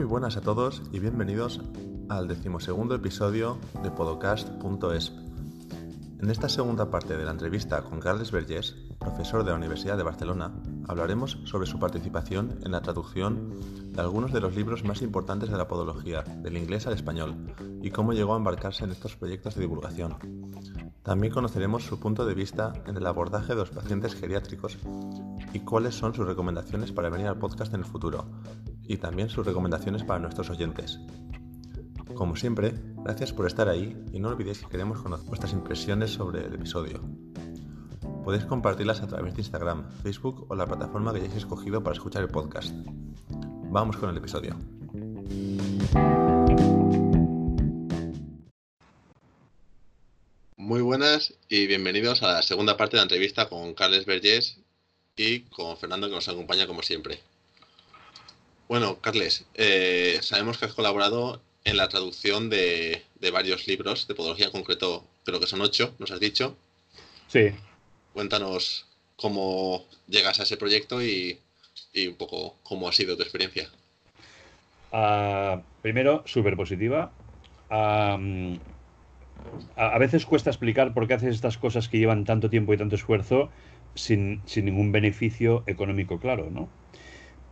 Muy 0.00 0.06
buenas 0.06 0.38
a 0.38 0.40
todos 0.40 0.80
y 0.92 0.98
bienvenidos 0.98 1.60
al 2.08 2.26
decimosegundo 2.26 2.94
episodio 2.94 3.58
de 3.82 3.90
Podcast.es. 3.90 5.12
En 6.22 6.30
esta 6.30 6.48
segunda 6.48 6.90
parte 6.90 7.18
de 7.18 7.24
la 7.26 7.32
entrevista 7.32 7.82
con 7.82 8.00
Carles 8.00 8.32
Vergés, 8.32 8.76
profesor 8.98 9.44
de 9.44 9.50
la 9.50 9.58
Universidad 9.58 9.98
de 9.98 10.02
Barcelona, 10.02 10.54
hablaremos 10.88 11.36
sobre 11.44 11.66
su 11.66 11.78
participación 11.78 12.60
en 12.64 12.72
la 12.72 12.80
traducción 12.80 13.54
de 13.92 14.00
algunos 14.00 14.32
de 14.32 14.40
los 14.40 14.56
libros 14.56 14.84
más 14.84 15.02
importantes 15.02 15.50
de 15.50 15.58
la 15.58 15.68
podología, 15.68 16.22
del 16.22 16.56
inglés 16.56 16.86
al 16.86 16.94
español, 16.94 17.36
y 17.82 17.90
cómo 17.90 18.14
llegó 18.14 18.32
a 18.32 18.38
embarcarse 18.38 18.84
en 18.84 18.92
estos 18.92 19.16
proyectos 19.16 19.54
de 19.54 19.60
divulgación. 19.60 20.16
También 21.02 21.34
conoceremos 21.34 21.84
su 21.84 22.00
punto 22.00 22.24
de 22.24 22.32
vista 22.32 22.72
en 22.86 22.96
el 22.96 23.06
abordaje 23.06 23.48
de 23.48 23.60
los 23.60 23.70
pacientes 23.70 24.14
geriátricos 24.14 24.78
y 25.52 25.60
cuáles 25.60 25.94
son 25.94 26.14
sus 26.14 26.26
recomendaciones 26.26 26.90
para 26.90 27.10
venir 27.10 27.26
al 27.26 27.38
podcast 27.38 27.74
en 27.74 27.80
el 27.80 27.86
futuro, 27.86 28.24
y 28.90 28.96
también 28.96 29.28
sus 29.28 29.46
recomendaciones 29.46 30.02
para 30.02 30.18
nuestros 30.18 30.50
oyentes. 30.50 30.98
Como 32.12 32.34
siempre, 32.34 32.74
gracias 33.04 33.32
por 33.32 33.46
estar 33.46 33.68
ahí 33.68 33.96
y 34.12 34.18
no 34.18 34.30
olvidéis 34.30 34.58
que 34.58 34.68
queremos 34.68 35.00
conocer 35.00 35.28
vuestras 35.28 35.52
impresiones 35.52 36.10
sobre 36.10 36.44
el 36.44 36.54
episodio. 36.54 37.00
Podéis 38.24 38.46
compartirlas 38.46 39.00
a 39.00 39.06
través 39.06 39.32
de 39.34 39.42
Instagram, 39.42 39.88
Facebook 40.02 40.44
o 40.48 40.56
la 40.56 40.66
plataforma 40.66 41.12
que 41.12 41.20
hayáis 41.20 41.36
escogido 41.36 41.84
para 41.84 41.94
escuchar 41.94 42.22
el 42.22 42.30
podcast. 42.30 42.74
Vamos 43.70 43.96
con 43.96 44.10
el 44.10 44.16
episodio. 44.16 44.58
Muy 50.56 50.82
buenas 50.82 51.34
y 51.48 51.68
bienvenidos 51.68 52.24
a 52.24 52.32
la 52.32 52.42
segunda 52.42 52.76
parte 52.76 52.96
de 52.96 53.02
la 53.02 53.04
entrevista 53.04 53.48
con 53.48 53.72
Carles 53.74 54.04
Vergés 54.04 54.58
y 55.14 55.42
con 55.42 55.76
Fernando 55.76 56.08
que 56.08 56.16
nos 56.16 56.28
acompaña 56.28 56.66
como 56.66 56.82
siempre. 56.82 57.20
Bueno, 58.70 59.00
Carles, 59.00 59.46
eh, 59.54 60.20
sabemos 60.22 60.56
que 60.56 60.66
has 60.66 60.74
colaborado 60.74 61.42
en 61.64 61.76
la 61.76 61.88
traducción 61.88 62.48
de, 62.50 63.02
varios 63.32 63.66
libros 63.66 64.06
de 64.06 64.14
podología, 64.14 64.52
concreto 64.52 65.04
creo 65.24 65.40
que 65.40 65.48
son 65.48 65.60
ocho, 65.60 65.92
nos 65.98 66.12
has 66.12 66.20
dicho. 66.20 66.56
Sí. 67.26 67.48
Cuéntanos 68.12 68.86
cómo 69.16 69.86
llegas 70.06 70.38
a 70.38 70.44
ese 70.44 70.56
proyecto 70.56 71.02
y, 71.02 71.40
un 71.96 72.14
poco 72.14 72.58
cómo 72.62 72.86
ha 72.88 72.92
sido 72.92 73.16
tu 73.16 73.24
experiencia. 73.24 73.68
Ah, 74.92 75.62
primero, 75.82 76.22
súper 76.26 76.54
positiva. 76.56 77.10
a, 77.68 78.16
veces 79.98 80.24
cuesta 80.24 80.50
explicar 80.50 80.94
por 80.94 81.08
qué 81.08 81.14
haces 81.14 81.34
estas 81.34 81.58
cosas 81.58 81.88
que 81.88 81.98
llevan 81.98 82.24
tanto 82.24 82.48
tiempo 82.48 82.72
y 82.72 82.76
tanto 82.76 82.94
esfuerzo 82.94 83.50
sin, 83.96 84.42
sin 84.46 84.66
ningún 84.66 84.92
beneficio 84.92 85.64
económico 85.66 86.20
claro, 86.20 86.50
¿no? 86.52 86.68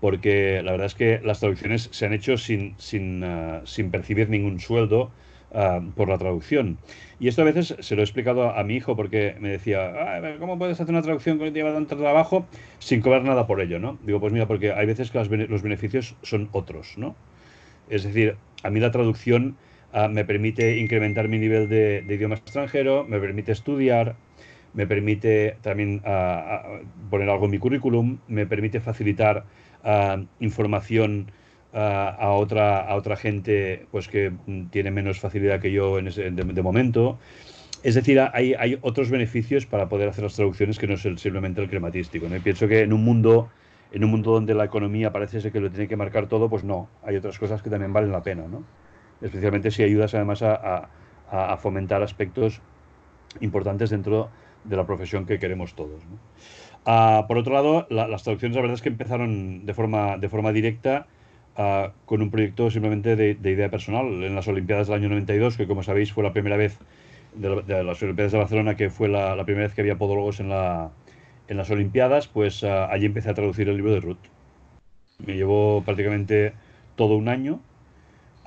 Porque 0.00 0.62
la 0.62 0.72
verdad 0.72 0.86
es 0.86 0.94
que 0.94 1.20
las 1.24 1.40
traducciones 1.40 1.88
se 1.92 2.06
han 2.06 2.12
hecho 2.12 2.36
sin, 2.36 2.74
sin, 2.78 3.24
ah, 3.24 3.62
sin 3.64 3.90
percibir 3.90 4.28
ningún 4.28 4.60
sueldo 4.60 5.10
ah, 5.52 5.80
por 5.96 6.08
la 6.08 6.18
traducción. 6.18 6.78
Y 7.18 7.28
esto 7.28 7.42
a 7.42 7.44
veces 7.44 7.74
se 7.80 7.96
lo 7.96 8.02
he 8.02 8.04
explicado 8.04 8.50
a, 8.50 8.62
mi 8.62 8.76
hijo 8.76 8.94
porque 8.94 9.34
me 9.40 9.48
decía, 9.48 10.36
¿cómo 10.38 10.56
puedes 10.58 10.80
hacer 10.80 10.94
una 10.94 11.02
traducción 11.02 11.38
que 11.38 11.50
lleva 11.50 11.72
tanto 11.72 11.96
trabajo 11.96 12.46
sin 12.78 13.00
cobrar 13.00 13.24
nada 13.24 13.46
por 13.46 13.60
ello? 13.60 13.80
¿no? 13.80 13.98
Digo, 14.04 14.20
pues 14.20 14.32
mira, 14.32 14.46
porque 14.46 14.72
hay 14.72 14.86
veces 14.86 15.10
que 15.10 15.18
los 15.18 15.62
beneficios 15.62 16.14
son 16.22 16.48
otros. 16.52 16.94
¿no? 16.96 17.16
Es 17.88 18.04
decir, 18.04 18.36
a 18.62 18.70
mí 18.70 18.78
la 18.78 18.92
traducción 18.92 19.56
ah, 19.92 20.06
me 20.06 20.24
permite 20.24 20.78
incrementar 20.78 21.26
mi 21.26 21.38
nivel 21.38 21.68
de 21.68 22.04
idioma 22.08 22.36
extranjero, 22.36 23.04
me 23.04 23.18
permite 23.18 23.50
estudiar, 23.50 24.14
me 24.74 24.86
permite 24.86 25.56
también 25.62 26.00
poner 27.10 27.28
algo 27.28 27.46
en 27.46 27.50
mi 27.50 27.58
currículum, 27.58 28.18
me 28.28 28.46
permite 28.46 28.80
facilitar 28.80 29.44
información 30.40 31.30
a, 31.72 32.30
otra, 32.32 32.80
a 32.80 32.94
otra 32.94 33.16
gente 33.16 33.86
pues 33.90 34.08
que 34.08 34.32
tiene 34.70 34.90
menos 34.90 35.20
facilidad 35.20 35.60
que 35.60 35.72
yo 35.72 35.98
en 35.98 36.08
ese, 36.08 36.30
de, 36.30 36.62
momento. 36.62 37.18
Es 37.82 37.94
decir, 37.94 38.20
hay, 38.20 38.54
hay, 38.54 38.78
otros 38.82 39.10
beneficios 39.10 39.66
para 39.66 39.88
poder 39.88 40.08
hacer 40.08 40.24
las 40.24 40.34
traducciones 40.34 40.78
que 40.78 40.86
no 40.86 40.94
es 40.94 41.02
simplemente 41.02 41.60
el 41.60 41.68
crematístico. 41.68 42.28
¿no? 42.28 42.36
Y 42.36 42.40
pienso 42.40 42.66
que 42.66 42.80
en 42.80 42.92
un 42.92 43.04
mundo 43.04 43.48
en 43.92 44.04
un 44.04 44.10
mundo 44.10 44.32
donde 44.32 44.54
la 44.54 44.64
economía 44.64 45.12
parece 45.12 45.40
ser 45.40 45.52
que 45.52 45.60
lo 45.60 45.70
tiene 45.70 45.88
que 45.88 45.96
marcar 45.96 46.26
todo, 46.26 46.48
pues 46.48 46.64
no, 46.64 46.88
hay 47.02 47.16
otras 47.16 47.38
cosas 47.38 47.62
que 47.62 47.70
también 47.70 47.92
valen 47.92 48.12
la 48.12 48.22
pena, 48.22 48.46
¿no? 48.46 48.64
Especialmente 49.20 49.70
si 49.70 49.82
ayudas 49.82 50.14
además 50.14 50.42
a, 50.42 50.88
a, 51.30 51.56
fomentar 51.56 52.02
aspectos 52.02 52.60
importantes 53.40 53.90
dentro 53.90 54.30
de 54.68 54.76
la 54.76 54.86
profesión 54.86 55.26
que 55.26 55.38
queremos 55.38 55.74
todos. 55.74 56.02
Ah, 56.84 57.26
por 57.28 57.38
otro 57.38 57.54
lado, 57.54 57.86
las 57.90 58.22
traducciones 58.22 58.56
la 58.56 58.62
verdad 58.62 58.74
es 58.76 58.82
que 58.82 58.88
empezaron 58.88 59.66
de 59.66 59.74
forma, 59.74 60.16
de 60.16 60.28
forma 60.28 60.52
directa 60.52 61.06
ah, 61.56 61.92
con 62.06 62.22
un 62.22 62.30
proyecto 62.30 62.70
simplemente 62.70 63.16
de, 63.16 63.50
idea 63.50 63.70
personal. 63.70 64.06
En 64.06 64.34
las 64.34 64.48
Olimpiadas 64.48 64.86
del 64.86 64.96
año 64.96 65.08
92, 65.10 65.56
que 65.56 65.66
como 65.66 65.82
sabéis 65.82 66.12
fue 66.12 66.24
la 66.24 66.32
primera 66.32 66.56
vez 66.56 66.78
de, 67.34 67.84
las 67.84 68.02
Olimpiadas 68.02 68.32
de 68.32 68.38
Barcelona, 68.38 68.76
que 68.76 68.90
fue 68.90 69.08
la, 69.08 69.42
primera 69.44 69.66
vez 69.66 69.74
que 69.74 69.80
había 69.82 69.98
podólogos 69.98 70.40
en, 70.40 70.48
la, 70.48 70.90
en 71.48 71.56
las 71.56 71.70
Olimpiadas, 71.70 72.28
pues 72.28 72.64
ah, 72.64 72.90
allí 72.90 73.06
empecé 73.06 73.30
a 73.30 73.34
traducir 73.34 73.68
el 73.68 73.76
libro 73.76 73.92
de 73.92 74.00
Ruth. 74.00 74.24
Me 75.24 75.34
llevó 75.34 75.82
prácticamente 75.84 76.52
todo 76.96 77.16
un 77.16 77.28
año 77.28 77.60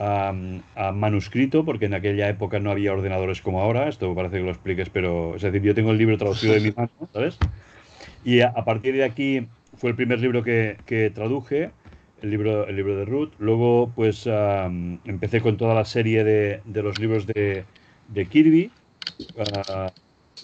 a, 0.01 0.91
manuscrito, 0.93 1.63
porque 1.63 1.85
en 1.85 1.93
aquella 1.93 2.27
época 2.27 2.59
no 2.59 2.71
había 2.71 2.93
ordenadores 2.93 3.41
como 3.41 3.61
ahora, 3.61 3.87
esto 3.87 4.13
parece 4.15 4.37
que 4.37 4.43
lo 4.43 4.51
expliques, 4.51 4.89
pero 4.89 5.35
es 5.35 5.41
decir, 5.43 5.61
yo 5.61 5.75
tengo 5.75 5.91
el 5.91 5.97
libro 5.97 6.17
traducido 6.17 6.53
de 6.53 6.61
mi 6.61 6.71
mano, 6.71 6.89
¿sabes? 7.13 7.37
Y 8.23 8.41
a, 8.41 8.53
partir 8.65 8.95
de 8.95 9.03
aquí 9.03 9.47
fue 9.77 9.91
el 9.91 9.95
primer 9.95 10.19
libro 10.19 10.43
que, 10.43 11.11
traduje, 11.13 11.71
el 12.21 12.29
libro, 12.31 12.67
el 12.67 12.75
libro 12.75 12.95
de 12.95 13.05
Ruth. 13.05 13.31
Luego, 13.37 13.91
pues 13.95 14.27
empecé 15.05 15.41
con 15.41 15.57
toda 15.57 15.75
la 15.75 15.85
serie 15.85 16.23
de, 16.23 16.61
los 16.81 16.99
libros 16.99 17.27
de, 17.27 17.65
Kirby, 18.29 18.71
ah, 19.67 19.91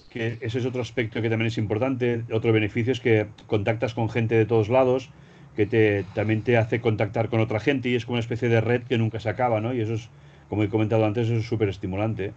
que 0.09 0.37
ese 0.41 0.59
es 0.59 0.65
otro 0.65 0.81
aspecto 0.81 1.21
que 1.21 1.29
también 1.29 1.47
es 1.47 1.57
importante. 1.57 2.23
Otro 2.31 2.53
beneficio 2.53 2.91
es 2.91 2.99
que 2.99 3.27
contactas 3.47 3.93
con 3.95 4.09
gente 4.09 4.35
de 4.35 4.45
todos 4.45 4.69
lados, 4.69 5.09
que 5.57 5.65
te, 5.65 6.05
también 6.13 6.43
te 6.43 6.55
hace 6.55 6.79
contactar 6.79 7.29
con 7.29 7.39
otra 7.39 7.59
gente 7.59 7.89
y 7.89 7.95
es 7.95 8.05
como 8.05 8.13
una 8.13 8.21
especie 8.21 8.47
de 8.47 8.61
red 8.61 8.83
que 8.83 8.99
nunca 8.99 9.19
se 9.19 9.27
acaba, 9.27 9.59
¿no? 9.59 9.73
Y 9.73 9.81
eso 9.81 9.95
es, 9.95 10.07
como 10.49 10.61
he 10.61 10.69
comentado 10.69 11.03
antes, 11.03 11.29
es 11.29 11.45
súper 11.47 11.67
estimulante. 11.67 12.31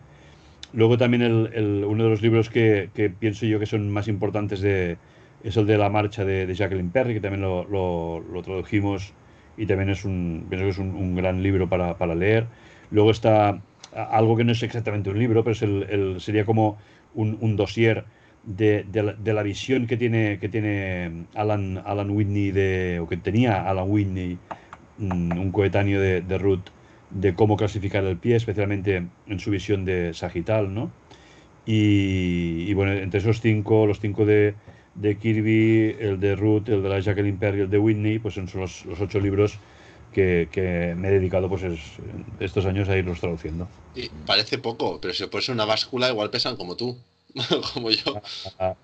Luego 0.72 0.97
también 0.97 1.22
el, 1.22 1.84
uno 1.86 2.04
de 2.04 2.10
los 2.10 2.22
libros 2.22 2.48
que, 2.48 2.88
que 2.94 3.10
pienso 3.10 3.44
yo 3.44 3.60
que 3.60 3.66
son 3.66 3.91
más 3.91 4.09
importantes 4.09 4.62
de, 4.62 4.97
es 5.44 5.54
el 5.59 5.66
de 5.66 5.76
la 5.76 5.91
marcha 5.91 6.25
de, 6.25 6.53
Jacqueline 6.54 6.91
Perry, 6.91 7.12
que 7.12 7.20
también 7.20 7.42
lo, 7.42 7.66
lo, 7.69 8.42
tradujimos 8.42 9.12
y 9.59 9.66
también 9.66 9.91
es 9.91 10.06
un, 10.06 10.47
pienso 10.48 10.64
que 10.64 10.70
es 10.70 10.78
un, 10.78 11.14
gran 11.14 11.42
libro 11.42 11.69
para, 11.69 11.98
para, 11.98 12.14
leer. 12.14 12.47
Luego 12.91 13.10
está 13.10 13.60
algo 13.92 14.34
que 14.34 14.44
no 14.44 14.53
es 14.53 14.62
exactamente 14.62 15.10
un 15.10 15.19
libro, 15.19 15.44
pero 15.44 15.53
es 15.53 15.60
el, 15.60 16.16
sería 16.20 16.47
como 16.47 16.78
un, 17.14 17.36
un 17.42 17.56
dossier 17.56 18.04
de, 18.44 18.84
de, 18.84 19.32
la, 19.32 19.42
visión 19.42 19.86
que 19.86 19.96
tiene, 19.96 20.38
que 20.38 20.48
tiene 20.48 21.26
Alan, 21.34 21.82
Alan 21.84 22.10
Whitney, 22.10 22.50
de, 22.50 23.00
o 23.00 23.08
que 23.08 23.16
tenía 23.16 23.68
Alan 23.68 23.90
Whitney, 23.90 24.38
mm, 24.98 25.38
un 25.38 25.52
coetáneo 25.52 26.00
de, 26.00 26.22
de 26.22 26.38
Ruth, 26.38 26.70
de 27.10 27.34
cómo 27.34 27.56
clasificar 27.56 28.04
el 28.04 28.16
pie, 28.16 28.36
especialmente 28.36 29.06
en 29.26 29.40
su 29.40 29.50
visión 29.50 29.84
de 29.84 30.14
sagital, 30.14 30.72
¿no? 30.72 30.90
Y, 31.66 32.72
bueno, 32.74 32.92
entre 32.92 33.20
esos 33.20 33.40
cinco, 33.40 33.86
los 33.86 34.00
cinco 34.00 34.24
de, 34.24 34.54
de 34.94 35.18
Kirby, 35.18 35.96
el 36.00 36.18
de 36.18 36.34
Ruth, 36.34 36.68
el 36.68 36.82
de 36.82 36.88
la 36.88 37.00
Jacqueline 37.00 37.38
Perry, 37.38 37.60
el 37.60 37.70
de 37.70 37.78
Whitney, 37.78 38.18
pues 38.18 38.34
son 38.34 38.48
los, 38.54 38.84
los 38.86 39.00
ocho 39.00 39.20
libros 39.20 39.58
que, 40.12 40.48
que, 40.50 40.94
me 40.96 41.08
he 41.08 41.12
dedicado 41.12 41.48
pues 41.48 41.62
estos 42.40 42.66
años 42.66 42.88
a 42.88 42.96
irlos 42.96 43.20
traduciendo. 43.20 43.68
Y 43.94 44.08
parece 44.26 44.58
poco, 44.58 45.00
pero 45.00 45.14
si 45.14 45.24
ser 45.24 45.54
una 45.54 45.64
báscula 45.64 46.08
igual 46.08 46.30
pesan 46.30 46.56
como 46.56 46.76
tú, 46.76 46.98
como 47.74 47.91
yo. 47.91 48.22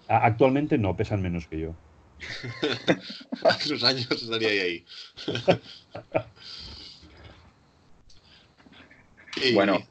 actualmente 0.09 0.79
no, 0.79 0.97
pesan 0.97 1.23
menos 1.23 1.47
que 1.47 1.61
yo. 1.61 1.75
Hace 3.45 3.69
unos 3.71 3.85
años 3.85 4.11
estaría 4.11 4.63
ahí. 4.63 4.85
bueno, 9.55 9.87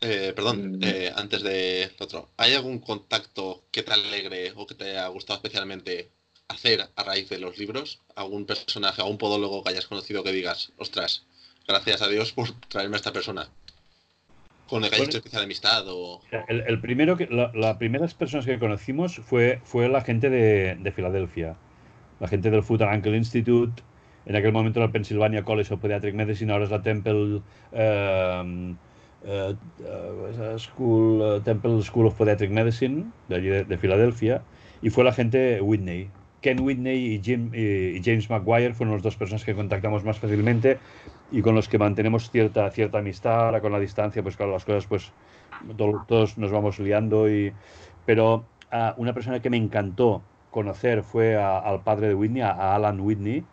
eh, 0.00 0.32
perdón, 0.34 0.78
mm. 0.78 0.84
eh, 0.84 1.12
antes 1.14 1.42
de 1.42 1.90
otro, 1.98 2.30
¿hay 2.36 2.54
algún 2.54 2.78
contacto 2.78 3.64
que 3.70 3.82
te 3.82 3.92
alegre 3.92 4.52
o 4.56 4.66
que 4.66 4.74
te 4.74 4.90
haya 4.90 5.06
gustado 5.08 5.38
especialmente 5.38 6.10
hacer 6.48 6.88
a 6.94 7.02
raíz 7.02 7.28
de 7.28 7.38
los 7.38 7.58
libros? 7.58 8.00
¿Algún 8.14 8.46
personaje, 8.46 9.02
algún 9.02 9.18
podólogo 9.18 9.62
que 9.62 9.70
hayas 9.70 9.86
conocido 9.86 10.24
que 10.24 10.32
digas, 10.32 10.72
ostras, 10.78 11.24
gracias 11.66 12.02
a 12.02 12.08
Dios 12.08 12.32
por 12.32 12.52
traerme 12.68 12.96
a 12.96 12.98
esta 12.98 13.12
persona? 13.12 13.50
¿Con 14.70 14.84
el 14.84 14.90
que 14.90 14.96
hayas 14.96 15.08
hecho 15.08 15.18
especial 15.18 15.42
amistad? 15.42 15.84
O... 15.88 16.22
El, 16.48 16.80
primero 16.80 17.16
que, 17.16 17.26
la, 17.26 17.50
las 17.54 17.76
primeras 17.76 18.14
personas 18.14 18.46
que 18.46 18.58
conocimos 18.58 19.16
fue, 19.16 19.60
fue 19.64 19.88
la 19.88 20.00
gente 20.00 20.30
de, 20.30 20.76
de 20.76 20.92
Filadelfia, 20.92 21.56
la 22.20 22.28
gente 22.28 22.50
del 22.50 22.62
Foot 22.62 22.82
and 22.82 22.92
Ankle 22.92 23.16
Institute, 23.16 23.82
en 24.26 24.36
aquel 24.36 24.52
momento 24.52 24.80
la 24.80 24.92
Pennsylvania 24.92 25.42
College 25.42 25.74
of 25.74 25.80
Pediatric 25.80 26.14
Medicine, 26.14 26.52
ahora 26.52 26.64
es 26.64 26.70
la 26.70 26.82
Temple. 26.82 27.42
Eh, 27.72 28.74
uh, 29.24 30.58
School, 30.58 31.42
Temple 31.42 31.82
School 31.82 32.06
of 32.06 32.14
Pediatric 32.14 32.50
Medicine, 32.50 33.06
de 33.28 33.36
allí 33.36 33.48
de, 33.48 33.78
Filadelfia, 33.78 34.42
y 34.82 34.90
fue 34.90 35.04
la 35.04 35.12
gente 35.12 35.60
Whitney. 35.60 36.08
Ken 36.40 36.60
Whitney 36.60 37.14
y, 37.14 37.22
Jim, 37.22 37.50
y, 37.54 38.00
James 38.02 38.30
McGuire 38.30 38.72
fueron 38.72 38.94
las 38.94 39.02
dos 39.02 39.16
personas 39.16 39.44
que 39.44 39.54
contactamos 39.54 40.04
más 40.04 40.18
fácilmente. 40.18 40.78
Y 41.30 41.42
con 41.42 41.54
los 41.54 41.68
que 41.68 41.78
mantenemos 41.78 42.30
cierta, 42.30 42.70
cierta 42.70 42.98
amistad, 42.98 43.46
ahora 43.46 43.60
con 43.60 43.72
la 43.72 43.78
distancia, 43.78 44.22
pues 44.22 44.36
claro, 44.36 44.52
las 44.52 44.64
cosas, 44.64 44.86
pues 44.86 45.12
todos 46.06 46.38
nos 46.38 46.50
vamos 46.50 46.78
liando, 46.78 47.28
y, 47.30 47.52
pero 48.06 48.44
uh, 48.72 49.00
una 49.00 49.12
persona 49.12 49.40
que 49.40 49.50
me 49.50 49.56
encantó 49.56 50.22
conocer 50.50 51.02
fue 51.02 51.36
al 51.36 51.82
padre 51.82 52.08
de 52.08 52.14
Whitney, 52.14 52.42
a 52.42 52.74
Alan 52.74 53.00
Whitney, 53.00 53.44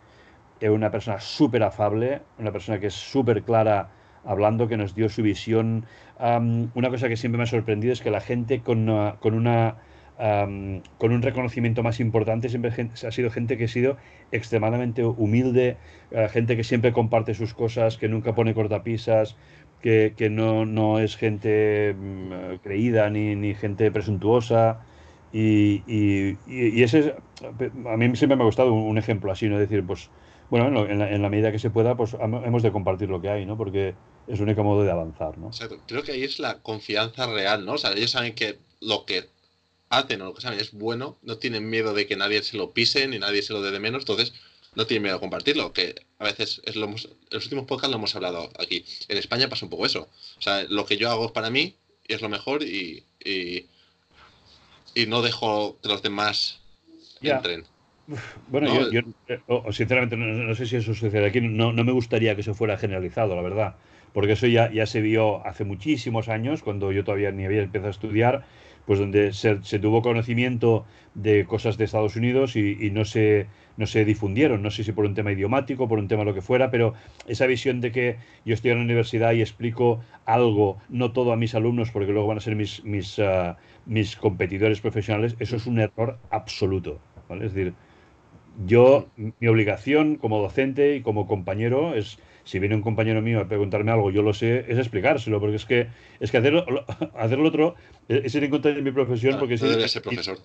es 0.60 0.70
una 0.70 0.90
persona 0.90 1.20
súper 1.20 1.62
afable, 1.62 2.22
una 2.38 2.50
persona 2.50 2.80
que 2.80 2.88
es 2.88 2.94
súper 2.94 3.42
clara 3.42 3.90
hablando, 4.24 4.66
que 4.66 4.76
nos 4.76 4.94
dio 4.94 5.08
su 5.08 5.22
visión. 5.22 5.86
Um, 6.18 6.70
una 6.74 6.90
cosa 6.90 7.08
que 7.08 7.16
siempre 7.16 7.38
me 7.38 7.44
ha 7.44 7.46
sorprendido 7.46 7.92
es 7.92 8.00
que 8.00 8.10
la 8.10 8.20
gente 8.20 8.60
con, 8.60 8.88
uh, 8.88 9.14
con 9.20 9.34
una 9.34 9.76
con 10.18 11.12
un 11.12 11.22
reconocimiento 11.22 11.84
más 11.84 12.00
importante 12.00 12.48
siempre 12.48 12.72
ha 13.06 13.10
sido 13.12 13.30
gente 13.30 13.56
que 13.56 13.64
ha 13.64 13.68
sido 13.68 13.96
extremadamente 14.32 15.04
humilde, 15.04 15.76
uh, 16.10 16.28
gente 16.28 16.56
que 16.56 16.64
siempre 16.64 16.92
comparte 16.92 17.34
sus 17.34 17.54
cosas, 17.54 17.96
que 17.98 18.08
nunca 18.08 18.34
pone 18.34 18.52
cortapisas, 18.52 19.36
que, 19.80 20.14
que 20.16 20.28
no, 20.28 20.66
no, 20.66 20.98
es 20.98 21.16
gente 21.16 21.94
um, 21.96 22.58
creída 22.64 23.08
ni, 23.10 23.36
ni, 23.36 23.54
gente 23.54 23.92
presuntuosa. 23.92 24.80
Y, 25.32 25.82
y, 25.86 26.82
ese 26.82 27.14
a 27.86 27.96
mí 27.96 28.16
siempre 28.16 28.34
me 28.34 28.42
ha 28.42 28.46
gustado 28.46 28.72
un, 28.72 28.98
ejemplo 28.98 29.30
así, 29.30 29.48
¿no? 29.48 29.60
Es 29.60 29.68
decir, 29.68 29.86
pues 29.86 30.10
bueno, 30.50 30.86
en 30.86 30.98
la, 30.98 31.10
en 31.10 31.22
la, 31.22 31.28
medida 31.28 31.52
que 31.52 31.58
se 31.58 31.70
pueda, 31.70 31.96
pues 31.96 32.16
hemos 32.18 32.62
de 32.62 32.72
compartir 32.72 33.08
lo 33.10 33.20
que 33.20 33.28
hay, 33.28 33.46
¿no? 33.46 33.56
Porque 33.56 33.94
es 34.26 34.38
el 34.38 34.42
único 34.42 34.64
modo 34.64 34.82
de 34.82 34.90
avanzar, 34.90 35.38
¿no? 35.38 35.50
Creo 35.86 36.02
que 36.02 36.12
ahí 36.12 36.24
es 36.24 36.38
la 36.38 36.60
confianza 36.60 37.26
real, 37.26 37.64
¿no? 37.66 37.74
O 37.74 37.78
sea, 37.78 37.92
ellos 37.92 38.10
saben 38.10 38.34
que 38.34 38.58
lo 38.80 39.04
que 39.04 39.24
hacen 39.90 40.20
o 40.22 40.26
lo 40.26 40.34
que 40.34 40.40
saben 40.40 40.60
es 40.60 40.72
bueno, 40.72 41.18
no 41.22 41.38
tienen 41.38 41.68
miedo 41.68 41.94
de 41.94 42.06
que 42.06 42.16
nadie 42.16 42.42
se 42.42 42.56
lo 42.56 42.72
pise 42.72 43.06
ni 43.08 43.18
nadie 43.18 43.42
se 43.42 43.52
lo 43.52 43.62
dé 43.62 43.70
de 43.70 43.80
menos, 43.80 44.02
entonces 44.02 44.32
no 44.74 44.86
tienen 44.86 45.02
miedo 45.02 45.16
de 45.16 45.20
compartirlo, 45.20 45.72
que 45.72 45.94
a 46.18 46.24
veces 46.24 46.60
es 46.64 46.76
lo 46.76 46.86
hemos, 46.86 47.06
en 47.06 47.16
los 47.30 47.44
últimos 47.44 47.66
podcasts 47.66 47.90
lo 47.90 47.96
hemos 47.96 48.14
hablado 48.14 48.50
aquí. 48.58 48.84
En 49.08 49.18
España 49.18 49.48
pasa 49.48 49.66
un 49.66 49.70
poco 49.70 49.86
eso. 49.86 50.08
O 50.38 50.42
sea, 50.42 50.64
lo 50.68 50.86
que 50.86 50.96
yo 50.96 51.10
hago 51.10 51.26
es 51.26 51.32
para 51.32 51.50
mí 51.50 51.74
y 52.06 52.14
es 52.14 52.22
lo 52.22 52.28
mejor 52.28 52.62
y, 52.62 53.04
y, 53.24 53.66
y 54.94 55.06
no 55.06 55.22
dejo 55.22 55.78
que 55.82 55.88
los 55.88 56.02
demás 56.02 56.60
yeah. 57.20 57.36
entren. 57.36 57.64
Bueno, 58.48 58.72
no, 58.72 58.90
yo, 58.90 59.02
yo 59.02 59.02
eh, 59.28 59.72
sinceramente 59.72 60.16
no, 60.16 60.24
no, 60.24 60.54
sé 60.54 60.64
si 60.64 60.76
eso 60.76 60.94
sucede 60.94 61.26
aquí. 61.26 61.42
No, 61.42 61.74
no, 61.74 61.84
me 61.84 61.92
gustaría 61.92 62.34
que 62.34 62.40
eso 62.40 62.54
fuera 62.54 62.78
generalizado, 62.78 63.36
la 63.36 63.42
verdad. 63.42 63.76
Porque 64.14 64.32
eso 64.32 64.46
ya, 64.46 64.72
ya 64.72 64.86
se 64.86 65.02
vio 65.02 65.46
hace 65.46 65.64
muchísimos 65.64 66.30
años, 66.30 66.62
cuando 66.62 66.90
yo 66.90 67.04
todavía 67.04 67.30
ni 67.32 67.44
había 67.44 67.60
empezado 67.60 67.88
a 67.88 67.90
estudiar, 67.90 68.46
pues 68.88 68.98
donde 68.98 69.34
se, 69.34 69.62
se 69.64 69.78
tuvo 69.78 70.00
conocimiento 70.00 70.86
de 71.12 71.44
cosas 71.44 71.76
de 71.76 71.84
Estados 71.84 72.16
Unidos 72.16 72.56
y, 72.56 72.74
y, 72.80 72.90
no, 72.90 73.04
se, 73.04 73.46
no 73.76 73.86
se 73.86 74.06
difundieron. 74.06 74.62
No 74.62 74.70
sé 74.70 74.82
si 74.82 74.92
por 74.92 75.04
un 75.04 75.12
tema 75.12 75.30
idiomático, 75.30 75.86
por 75.88 75.98
un 75.98 76.08
tema 76.08 76.24
lo 76.24 76.32
que 76.32 76.40
fuera, 76.40 76.70
pero 76.70 76.94
esa 77.26 77.44
visión 77.44 77.82
de 77.82 77.92
que 77.92 78.16
yo 78.46 78.54
estoy 78.54 78.70
en 78.70 78.78
la 78.78 78.84
universidad 78.84 79.32
y 79.32 79.42
explico 79.42 80.00
algo, 80.24 80.78
no 80.88 81.12
todo 81.12 81.32
a 81.32 81.36
mis 81.36 81.54
alumnos, 81.54 81.90
porque 81.90 82.12
luego 82.12 82.28
van 82.28 82.38
a 82.38 82.40
ser 82.40 82.56
mis, 82.56 82.82
mis, 82.82 83.18
uh, 83.18 83.56
mis 83.84 84.16
competidores 84.16 84.80
profesionales, 84.80 85.36
eso 85.38 85.56
es 85.56 85.66
un 85.66 85.80
error 85.80 86.18
absoluto. 86.30 86.98
¿vale? 87.28 87.44
Es 87.44 87.52
decir, 87.52 87.74
yo, 88.64 89.10
mi 89.18 89.48
obligación 89.48 90.16
como 90.16 90.40
docente 90.40 90.96
y 90.96 91.02
como 91.02 91.26
compañero 91.26 91.94
es, 91.94 92.18
si 92.48 92.58
viene 92.58 92.74
un 92.74 92.80
compañero 92.80 93.20
mío 93.20 93.40
a 93.40 93.44
preguntarme 93.46 93.92
algo, 93.92 94.10
yo 94.10 94.22
lo 94.22 94.32
sé, 94.32 94.64
es 94.68 94.78
explicárselo, 94.78 95.38
porque 95.38 95.56
es 95.56 95.66
que, 95.66 95.88
es 96.18 96.30
que 96.30 96.38
hacerlo, 96.38 96.64
hacerlo 97.14 97.48
otro 97.48 97.74
es 98.08 98.34
ir 98.34 98.42
en 98.42 98.50
contra 98.50 98.72
de 98.72 98.80
mi 98.80 98.90
profesión, 98.90 99.34
ah, 99.34 99.38
porque 99.38 99.58
si 99.58 99.66
ese 99.66 100.00
profesor. 100.00 100.38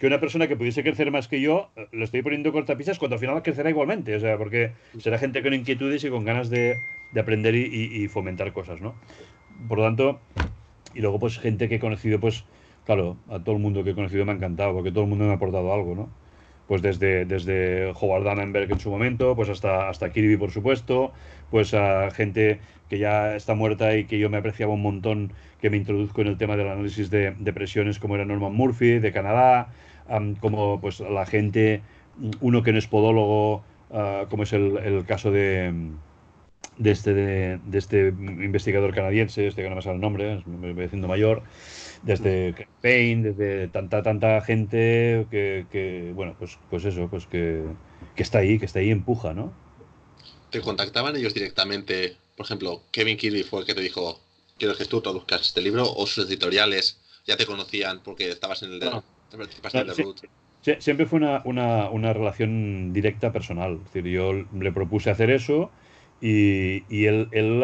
que 0.00 0.06
una 0.08 0.18
persona 0.18 0.48
que 0.48 0.56
pudiese 0.56 0.82
crecer 0.82 1.12
más 1.12 1.28
que 1.28 1.40
yo, 1.40 1.70
le 1.92 2.02
estoy 2.02 2.22
poniendo 2.22 2.50
cortapisas 2.50 2.98
cuando 2.98 3.14
al 3.14 3.20
final 3.20 3.40
crecerá 3.40 3.70
igualmente, 3.70 4.16
o 4.16 4.18
sea, 4.18 4.36
porque 4.36 4.72
será 4.98 5.16
gente 5.16 5.44
con 5.44 5.54
inquietudes 5.54 6.02
y 6.02 6.10
con 6.10 6.24
ganas 6.24 6.50
de, 6.50 6.74
de 7.12 7.20
aprender 7.20 7.54
y, 7.54 7.66
y, 7.66 8.02
y, 8.02 8.08
fomentar 8.08 8.52
cosas, 8.52 8.80
¿no? 8.80 8.96
Por 9.68 9.78
lo 9.78 9.84
tanto, 9.84 10.18
y 10.92 11.02
luego 11.02 11.20
pues 11.20 11.38
gente 11.38 11.68
que 11.68 11.76
he 11.76 11.80
conocido, 11.80 12.18
pues, 12.18 12.44
claro, 12.84 13.16
a 13.28 13.38
todo 13.38 13.54
el 13.54 13.62
mundo 13.62 13.84
que 13.84 13.90
he 13.90 13.94
conocido 13.94 14.24
me 14.24 14.32
ha 14.32 14.34
encantado, 14.34 14.72
porque 14.72 14.90
todo 14.90 15.04
el 15.04 15.10
mundo 15.10 15.26
me 15.26 15.30
ha 15.30 15.34
aportado 15.34 15.72
algo, 15.72 15.94
¿no? 15.94 16.10
Pues 16.66 16.82
desde, 16.82 17.24
desde 17.24 17.92
Howard 17.92 18.24
Dannenberg 18.24 18.70
en 18.70 18.80
su 18.80 18.90
momento, 18.90 19.34
pues 19.36 19.48
hasta, 19.48 19.88
hasta 19.88 20.10
Kirby, 20.10 20.36
por 20.36 20.50
supuesto, 20.50 21.12
pues 21.50 21.74
a 21.74 22.10
gente 22.10 22.60
que 22.88 22.98
ya 22.98 23.36
está 23.36 23.54
muerta 23.54 23.96
y 23.96 24.04
que 24.04 24.18
yo 24.18 24.30
me 24.30 24.36
apreciaba 24.36 24.72
un 24.72 24.82
montón, 24.82 25.32
que 25.60 25.70
me 25.70 25.76
introduzco 25.76 26.20
en 26.20 26.28
el 26.28 26.38
tema 26.38 26.56
del 26.56 26.68
análisis 26.68 27.10
de, 27.10 27.34
de 27.38 27.52
presiones, 27.52 27.98
como 27.98 28.14
era 28.14 28.24
Norman 28.24 28.54
Murphy, 28.54 28.98
de 28.98 29.12
Canadá, 29.12 29.68
um, 30.08 30.34
como 30.36 30.80
pues 30.80 31.00
la 31.00 31.26
gente, 31.26 31.82
uno 32.40 32.62
que 32.62 32.72
no 32.72 32.78
es 32.78 32.86
podólogo, 32.86 33.64
uh, 33.90 34.26
como 34.28 34.42
es 34.42 34.52
el, 34.52 34.76
el 34.78 35.04
caso 35.04 35.30
de, 35.30 35.72
de, 36.78 36.90
este, 36.90 37.14
de, 37.14 37.60
este 37.72 38.08
investigador 38.08 38.94
canadiense, 38.94 39.46
este 39.46 39.62
que 39.62 39.68
no 39.68 39.76
me 39.76 39.82
sale 39.82 39.96
el 39.96 40.00
nombre, 40.00 40.42
me 40.46 40.72
voy 40.72 40.84
haciendo 40.84 41.08
mayor, 41.08 41.42
desde 42.02 42.66
Payne, 42.80 43.32
desde 43.32 43.68
tanta, 43.68 44.02
tanta 44.02 44.40
gente 44.40 45.26
que, 45.30 45.66
que, 45.70 46.12
bueno, 46.14 46.34
pues, 46.38 46.58
pues 46.70 46.84
eso, 46.84 47.08
pues 47.08 47.26
que, 47.26 47.64
que 48.14 48.22
está 48.22 48.38
ahí, 48.38 48.58
que 48.58 48.66
está 48.66 48.80
ahí 48.80 48.90
empuja, 48.90 49.32
¿no? 49.34 49.52
¿Te 50.50 50.60
contactaban 50.60 51.16
ellos 51.16 51.34
directamente? 51.34 52.16
Por 52.36 52.46
ejemplo, 52.46 52.82
Kevin 52.90 53.16
Kirby 53.16 53.42
fue 53.42 53.60
el 53.60 53.66
que 53.66 53.74
te 53.74 53.80
dijo, 53.80 54.20
quiero 54.58 54.76
que 54.76 54.84
tú 54.84 55.00
traduzcas 55.00 55.42
este 55.42 55.62
libro, 55.62 55.84
o 55.90 56.06
sus 56.06 56.26
editoriales 56.28 57.00
ya 57.26 57.36
te 57.36 57.46
conocían 57.46 58.00
porque 58.02 58.30
estabas 58.30 58.62
en 58.62 58.72
el 58.72 58.80
no, 58.80 59.04
no, 59.36 59.94
sí, 59.94 60.72
siempre 60.78 61.06
fue 61.06 61.18
una, 61.18 61.42
una, 61.44 61.88
una, 61.90 62.12
relación 62.12 62.92
directa 62.92 63.32
personal. 63.32 63.78
Es 63.78 63.92
decir, 63.92 64.10
yo 64.10 64.32
le 64.32 64.72
propuse 64.72 65.10
hacer 65.10 65.30
eso 65.30 65.70
y, 66.20 66.84
y 66.88 67.06
él, 67.06 67.28
él, 67.32 67.60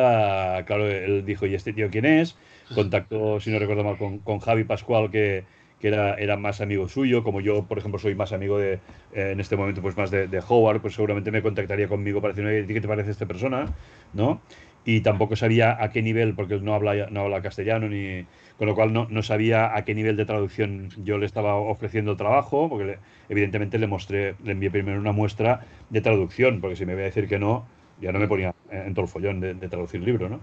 claro, 0.67 0.88
él 0.88 1.25
dijo, 1.25 1.46
¿y 1.46 1.55
este 1.55 1.73
tío 1.73 1.90
quién 1.90 2.05
es? 2.05 2.37
Contactó, 2.75 3.41
si 3.41 3.50
no 3.50 3.59
recuerdo 3.59 3.85
mal, 3.85 3.97
con, 3.97 4.19
con 4.19 4.38
Javi 4.38 4.65
Pascual, 4.65 5.11
que, 5.11 5.44
era, 5.81 6.37
más 6.37 6.61
amigo 6.61 6.88
suyo, 6.88 7.23
como 7.23 7.41
yo, 7.41 7.65
por 7.65 7.79
ejemplo, 7.79 7.99
soy 7.99 8.15
más 8.15 8.32
amigo 8.32 8.59
de, 8.59 8.75
eh, 9.12 9.31
en 9.32 9.41
este 9.41 9.56
momento, 9.56 9.81
pues 9.81 9.97
más 9.97 10.11
de, 10.11 10.43
Howard, 10.47 10.81
pues 10.81 10.94
seguramente 10.94 11.31
me 11.31 11.43
contactaría 11.43 11.88
conmigo 11.88 12.20
para 12.20 12.35
decirme, 12.35 12.67
¿qué 12.67 12.81
te 12.81 12.88
parece 12.88 13.11
esta 13.11 13.26
persona? 13.26 13.75
¿No? 14.12 14.41
Y 14.85 15.00
tampoco 15.03 15.37
sabía 15.37 15.82
a 15.82 15.91
qué 15.91 16.03
nivel, 16.03 16.35
porque 16.35 16.55
él 16.55 16.65
no 16.65 16.75
habla, 16.75 17.09
no 17.11 17.20
habla 17.20 17.43
castellano, 17.43 17.88
ni, 17.88 18.25
con 18.56 18.67
lo 18.67 18.75
cual 18.75 18.93
no, 18.93 19.23
sabía 19.23 19.76
a 19.76 19.85
qué 19.85 19.94
nivel 19.94 20.17
de 20.17 20.25
traducción 20.25 20.88
yo 21.05 21.19
le 21.19 21.26
estaba 21.26 21.55
ofreciendo 21.56 22.17
trabajo, 22.17 22.69
porque 22.69 22.99
evidentemente 23.29 23.79
le 23.79 23.87
mostré, 23.87 24.35
le 24.42 24.52
envié 24.52 24.71
primero 24.71 24.99
una 24.99 25.12
muestra 25.12 25.61
de 25.90 26.00
traducción, 26.00 26.61
porque 26.61 26.76
si 26.76 26.87
me 26.87 26.95
voy 26.95 27.02
a 27.02 27.07
decir 27.07 27.28
que 27.28 27.38
no, 27.38 27.66
ya 28.00 28.12
no 28.12 28.19
me 28.19 28.28
ponía 28.28 28.54
en 28.71 28.95
todo 28.95 29.04
el 29.04 29.11
follón 29.11 29.40
de, 29.40 29.54
de 29.54 29.69
traducir 29.69 30.00
libro, 30.00 30.28
¿no? 30.28 30.40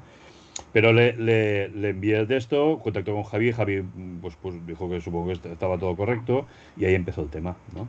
Pero 0.71 0.93
le, 0.93 1.13
le, 1.13 1.69
le, 1.69 1.89
envié 1.89 2.17
el 2.17 2.27
texto, 2.27 2.79
contactó 2.79 3.13
con 3.13 3.23
Javi, 3.23 3.51
Javi 3.51 3.83
pues, 4.21 4.35
pues 4.41 4.65
dijo 4.65 4.89
que 4.89 5.01
supongo 5.01 5.27
que 5.27 5.49
estaba 5.49 5.77
todo 5.77 5.95
correcto 5.95 6.45
y 6.77 6.85
ahí 6.85 6.95
empezó 6.95 7.21
el 7.21 7.29
tema, 7.29 7.55
¿no? 7.73 7.87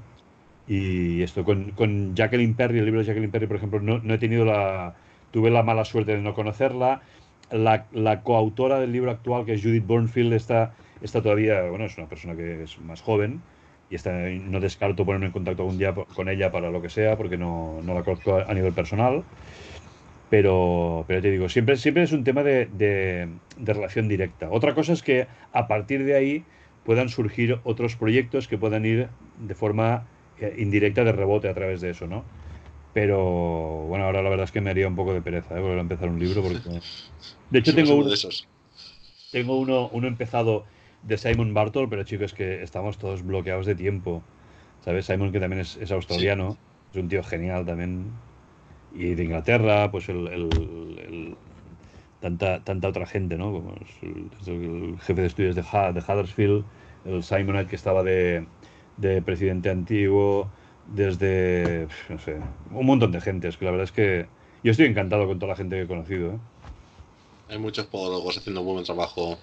Y 0.69 1.23
esto 1.23 1.45
con, 1.45 1.71
con 1.73 2.15
Jacqueline 2.17 2.55
Perry, 2.55 2.79
el 2.79 2.85
libro 2.85 3.01
de 3.01 3.07
Jacqueline 3.07 3.31
Perry, 3.31 3.47
por 3.47 3.57
ejemplo, 3.57 3.81
no, 3.81 3.99
no 3.99 4.15
he 4.15 4.19
tenido 4.19 4.45
la... 4.45 4.95
tuve 5.31 5.51
la 5.51 5.63
mala 5.63 5.85
suerte 5.85 6.17
de 6.17 6.23
no 6.23 6.35
conocerla. 6.35 7.03
La, 7.51 7.87
la, 7.93 8.23
coautora 8.23 8.81
del 8.81 8.91
libro 8.91 9.13
actual, 9.13 9.45
que 9.45 9.55
es 9.55 9.63
Judith 9.63 9.87
Burnfield, 9.87 10.33
está, 10.33 10.75
está 11.01 11.23
todavía, 11.23 11.63
bueno, 11.71 11.85
es 11.85 11.97
una 11.97 12.09
persona 12.09 12.35
que 12.35 12.65
es 12.65 12.81
más 12.81 13.01
joven 13.01 13.41
y 13.89 13.95
está, 13.95 14.13
no 14.13 14.59
descarto 14.59 15.05
ponerme 15.05 15.27
en 15.27 15.33
contacto 15.33 15.63
algún 15.63 15.79
día 15.79 15.95
con 15.95 16.29
ella 16.29 16.51
para 16.51 16.71
lo 16.71 16.83
que 16.83 16.89
sea, 16.89 17.17
porque 17.17 17.37
no, 17.37 17.81
no 17.85 17.95
la 17.95 18.03
conozco 18.03 18.37
a 18.37 18.53
nivel 18.53 18.73
personal. 18.73 19.23
Pero, 20.29 21.05
pero 21.07 21.23
te 21.23 21.31
digo, 21.31 21.49
siempre, 21.49 21.77
siempre 21.77 22.03
es 22.03 22.13
un 22.13 22.25
tema 22.25 22.43
de, 22.43 22.67
de, 22.67 23.29
de, 23.59 23.73
relación 23.73 24.09
directa. 24.09 24.49
Otra 24.51 24.75
cosa 24.75 24.93
es 24.93 25.03
que 25.03 25.29
a 25.53 25.69
partir 25.69 26.05
de 26.05 26.17
ahí 26.17 26.45
puedan 26.85 27.09
surgir 27.09 27.61
otros 27.65 27.97
proyectos 27.97 28.49
que 28.49 28.59
puedan 28.59 28.85
ir 28.85 29.09
de 29.39 29.55
forma 29.55 30.07
eh, 30.41 30.55
indirecta 30.59 31.05
de 31.05 31.13
rebote 31.13 31.49
a 31.49 31.55
través 31.55 31.81
de 31.81 31.91
eso, 31.91 32.07
¿no? 32.07 32.25
Pero 32.93 33.87
bueno, 33.89 34.05
ahora 34.07 34.23
la 34.23 34.31
verdad 34.31 34.45
es 34.45 34.53
que 34.53 34.61
me 34.61 34.71
haría 34.71 34.89
un 34.89 34.97
poco 34.97 35.13
de 35.13 35.21
pereza 35.21 35.57
¿eh? 35.57 35.61
volver 35.61 35.79
a 35.79 35.83
empezar 35.83 36.09
un 36.09 36.19
libro 36.19 36.43
porque... 36.43 36.61
De 37.51 37.61
hecho, 37.61 37.75
tengo 37.75 37.95
uno, 37.95 38.11
tengo 39.31 39.59
uno, 39.59 39.89
uno 39.93 40.09
empezado 40.09 40.65
de 41.03 41.17
Simon 41.17 41.55
Bartol, 41.55 41.89
pero 41.89 42.03
chicos, 42.03 42.35
que 42.35 42.63
estamos 42.63 42.99
todos 42.99 43.23
bloqueados 43.23 43.67
de 43.67 43.75
tiempo. 43.75 44.23
¿Sabes? 44.85 45.07
Simon, 45.07 45.31
que 45.31 45.41
también 45.41 45.61
es, 45.61 45.77
es 45.77 45.93
australiano, 45.93 46.53
sí. 46.53 46.59
es 46.93 47.03
un 47.03 47.09
tío 47.09 47.23
genial 47.23 47.65
también, 47.65 48.07
y 48.97 49.15
de 49.15 49.25
Inglaterra, 49.25 49.91
pues 49.91 50.09
el, 50.09 50.27
el, 50.29 50.43
el, 50.99 51.37
tanta, 52.21 52.65
tanta 52.65 52.89
otra 52.89 53.07
gente, 53.07 53.37
¿no? 53.37 53.53
Como 53.53 53.75
el, 54.03 54.31
el 54.47 55.01
jefe 55.01 55.21
de 55.21 55.27
estudios 55.27 55.55
de, 55.55 55.63
de 55.63 56.01
Huddersfield, 56.01 56.65
el 57.05 57.23
Simonite 57.23 57.67
que 57.67 57.77
estaba 57.77 58.03
de, 58.03 58.47
de, 58.97 59.23
presidente 59.23 59.71
antiguo, 59.71 60.51
desde, 60.87 61.89
no 62.09 62.19
sé, 62.19 62.39
un 62.71 62.87
montón 62.87 63.13
de 63.13 63.21
gente. 63.21 63.49
Es 63.49 63.57
que 63.57 63.65
la 63.67 63.71
verdad 63.71 63.85
es 63.85 63.93
que 63.93 64.27
yo 64.63 64.71
estoy 64.71 64.87
encantado 64.87 65.27
con 65.27 65.39
toda 65.39 65.51
la 65.51 65.57
gente 65.57 65.77
que 65.77 65.83
he 65.83 65.87
conocido. 65.87 66.33
¿eh? 66.33 66.39
Hay 67.51 67.59
muchos 67.59 67.87
podólogos 67.87 68.39
haciendo 68.39 68.63
un 68.63 68.67
buen 68.67 68.85
trabajo. 68.85 69.39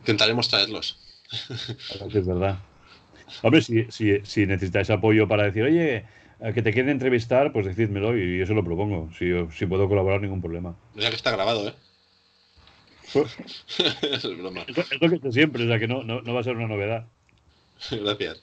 Intentaremos 0.00 0.48
traerlos. 0.48 0.98
Es 2.14 2.26
verdad. 2.26 2.58
Hombre, 3.42 3.60
si, 3.60 3.84
si, 3.90 4.20
si 4.24 4.46
necesitáis 4.46 4.88
apoyo 4.90 5.28
para 5.28 5.44
decir, 5.44 5.62
oye, 5.62 6.04
que 6.54 6.62
te 6.62 6.72
quieren 6.72 6.90
entrevistar, 6.90 7.52
pues 7.52 7.66
decídmelo 7.66 8.16
y 8.16 8.38
yo 8.38 8.46
se 8.46 8.54
lo 8.54 8.64
propongo. 8.64 9.10
Si, 9.18 9.30
si 9.52 9.66
puedo 9.66 9.88
colaborar, 9.88 10.20
ningún 10.20 10.40
problema. 10.40 10.76
O 10.96 11.00
sea 11.00 11.10
que 11.10 11.16
está 11.16 11.32
grabado, 11.32 11.68
¿eh? 11.68 11.74
es 14.12 14.38
broma. 14.38 14.64
Es 14.68 15.00
lo 15.00 15.08
que 15.08 15.28
he 15.28 15.32
siempre, 15.32 15.64
o 15.64 15.68
sea 15.68 15.78
que 15.78 15.88
no, 15.88 16.02
no, 16.04 16.20
no 16.20 16.34
va 16.34 16.40
a 16.40 16.44
ser 16.44 16.56
una 16.56 16.68
novedad. 16.68 17.06
Gracias. 17.90 18.42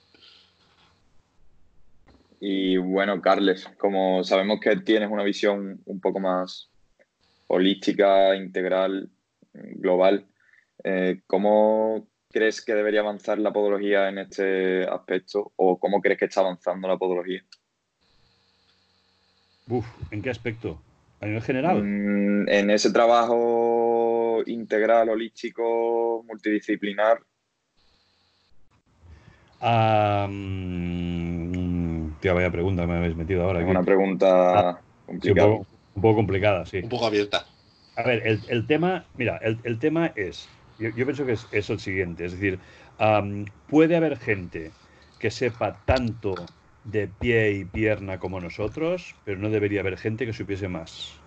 Y 2.40 2.78
bueno, 2.78 3.22
Carles, 3.22 3.68
como 3.78 4.24
sabemos 4.24 4.60
que 4.60 4.75
tienes 4.78 5.10
una 5.10 5.24
visión 5.24 5.82
un 5.86 6.00
poco 6.00 6.20
más 6.20 6.70
holística, 7.48 8.36
integral, 8.36 9.10
global, 9.54 10.25
eh, 10.84 11.22
¿cómo 11.28 12.08
crees 12.32 12.62
que 12.62 12.74
debería 12.74 13.00
avanzar 13.00 13.40
la 13.40 13.54
podología 13.54 14.10
en 14.10 14.18
este 14.18 14.84
aspecto 14.84 15.54
o 15.56 15.80
cómo 15.80 16.02
crees 16.02 16.20
que 16.20 16.25
está 16.25 16.42
avanzando 16.42 16.88
la 16.88 16.98
podología? 16.98 17.44
Uf, 19.68 19.86
¿en 20.12 20.22
qué 20.22 20.30
aspecto? 20.30 20.80
¿A 21.22 21.26
nivel 21.26 21.42
general? 21.42 21.82
Mm, 21.82 22.48
en 22.50 22.70
ese 22.70 22.92
trabajo 22.92 24.44
integral, 24.46 25.10
holístico, 25.10 26.24
multidisciplinar. 26.28 27.20
Mm, 30.30 32.10
tía, 32.20 32.34
vaya 32.34 32.52
pregunta 32.52 32.86
me 32.86 32.98
habéis 32.98 33.16
metido 33.16 33.44
ahora. 33.44 33.66
Una 33.66 33.82
pregunta 33.82 34.60
ah, 34.60 34.80
complicada. 35.08 35.48
un, 35.48 35.66
poco, 36.02 36.16
complicada, 36.16 36.68
sí. 36.68 36.82
Un 36.84 36.90
poco 36.90 37.08
abierta. 37.08 37.48
A 37.96 38.04
ver, 38.04 38.22
el, 38.48 38.68
tema, 38.68 39.06
mira, 39.18 39.40
el, 39.42 39.80
tema 39.80 40.12
es, 40.16 40.48
yo, 40.78 40.94
pienso 40.94 41.26
que 41.26 41.32
es, 41.32 41.70
el 41.70 41.80
siguiente, 41.80 42.26
es 42.26 42.34
decir, 42.34 42.60
puede 43.68 43.96
haber 43.96 44.18
gente 44.18 44.72
que 45.18 45.32
sepa 45.32 45.80
tanto 45.86 46.36
de 46.86 47.08
pie 47.08 47.51
y 47.51 47.65
pierna 47.65 48.20
como 48.20 48.39
nosotros, 48.39 49.15
pero 49.25 49.39
no 49.39 49.50
debería 49.50 49.82
haber 49.82 49.98
gente 49.98 50.25
que 50.25 50.34
supiese 50.34 50.68
más. 50.68 51.20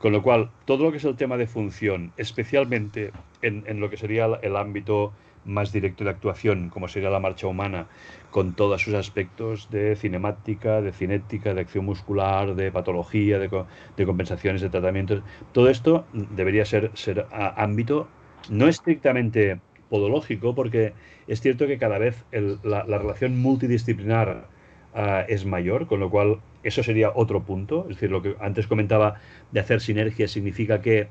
Con 0.00 0.12
lo 0.12 0.22
cual, 0.22 0.50
todo 0.64 0.84
lo 0.84 0.90
que 0.90 0.98
es 0.98 1.04
el 1.04 1.16
tema 1.16 1.36
de 1.36 1.46
función, 1.46 2.12
especialmente 2.16 3.12
en, 3.42 3.80
lo 3.80 3.90
que 3.90 3.96
sería 3.96 4.26
el 4.42 4.56
ámbito 4.56 5.12
más 5.44 5.72
directo 5.72 6.04
de 6.04 6.10
actuación, 6.10 6.70
como 6.70 6.88
sería 6.88 7.08
la 7.08 7.20
marcha 7.20 7.46
humana, 7.46 7.86
con 8.30 8.54
todos 8.54 8.82
sus 8.82 8.94
aspectos 8.94 9.70
de 9.70 9.94
cinemática, 9.96 10.80
de 10.80 10.92
cinética, 10.92 11.54
de 11.54 11.60
acción 11.60 11.84
muscular, 11.84 12.54
de 12.54 12.72
patología, 12.72 13.38
de, 13.38 14.06
compensaciones, 14.06 14.60
de 14.60 14.70
tratamientos. 14.70 15.22
Todo 15.52 15.70
esto 15.70 16.04
debería 16.12 16.64
ser, 16.64 16.90
ser 16.94 17.26
ámbito 17.30 18.08
no 18.50 18.68
estrictamente 18.68 19.60
podológico, 19.88 20.54
porque 20.54 20.92
es 21.26 21.40
cierto 21.40 21.66
que 21.66 21.78
cada 21.78 21.98
vez 21.98 22.24
la, 22.62 22.82
relación 22.84 23.40
multidisciplinar 23.40 24.48
ah, 24.94 25.24
es 25.28 25.44
mayor, 25.44 25.86
con 25.86 26.00
lo 26.00 26.10
cual 26.10 26.40
eso 26.62 26.82
sería 26.82 27.10
otro 27.14 27.42
punto. 27.42 27.86
Es 27.88 27.96
decir, 27.96 28.10
lo 28.10 28.22
que 28.22 28.36
antes 28.40 28.66
comentaba 28.66 29.20
de 29.52 29.60
hacer 29.60 29.80
sinergia 29.80 30.28
significa 30.28 30.80
que 30.80 31.08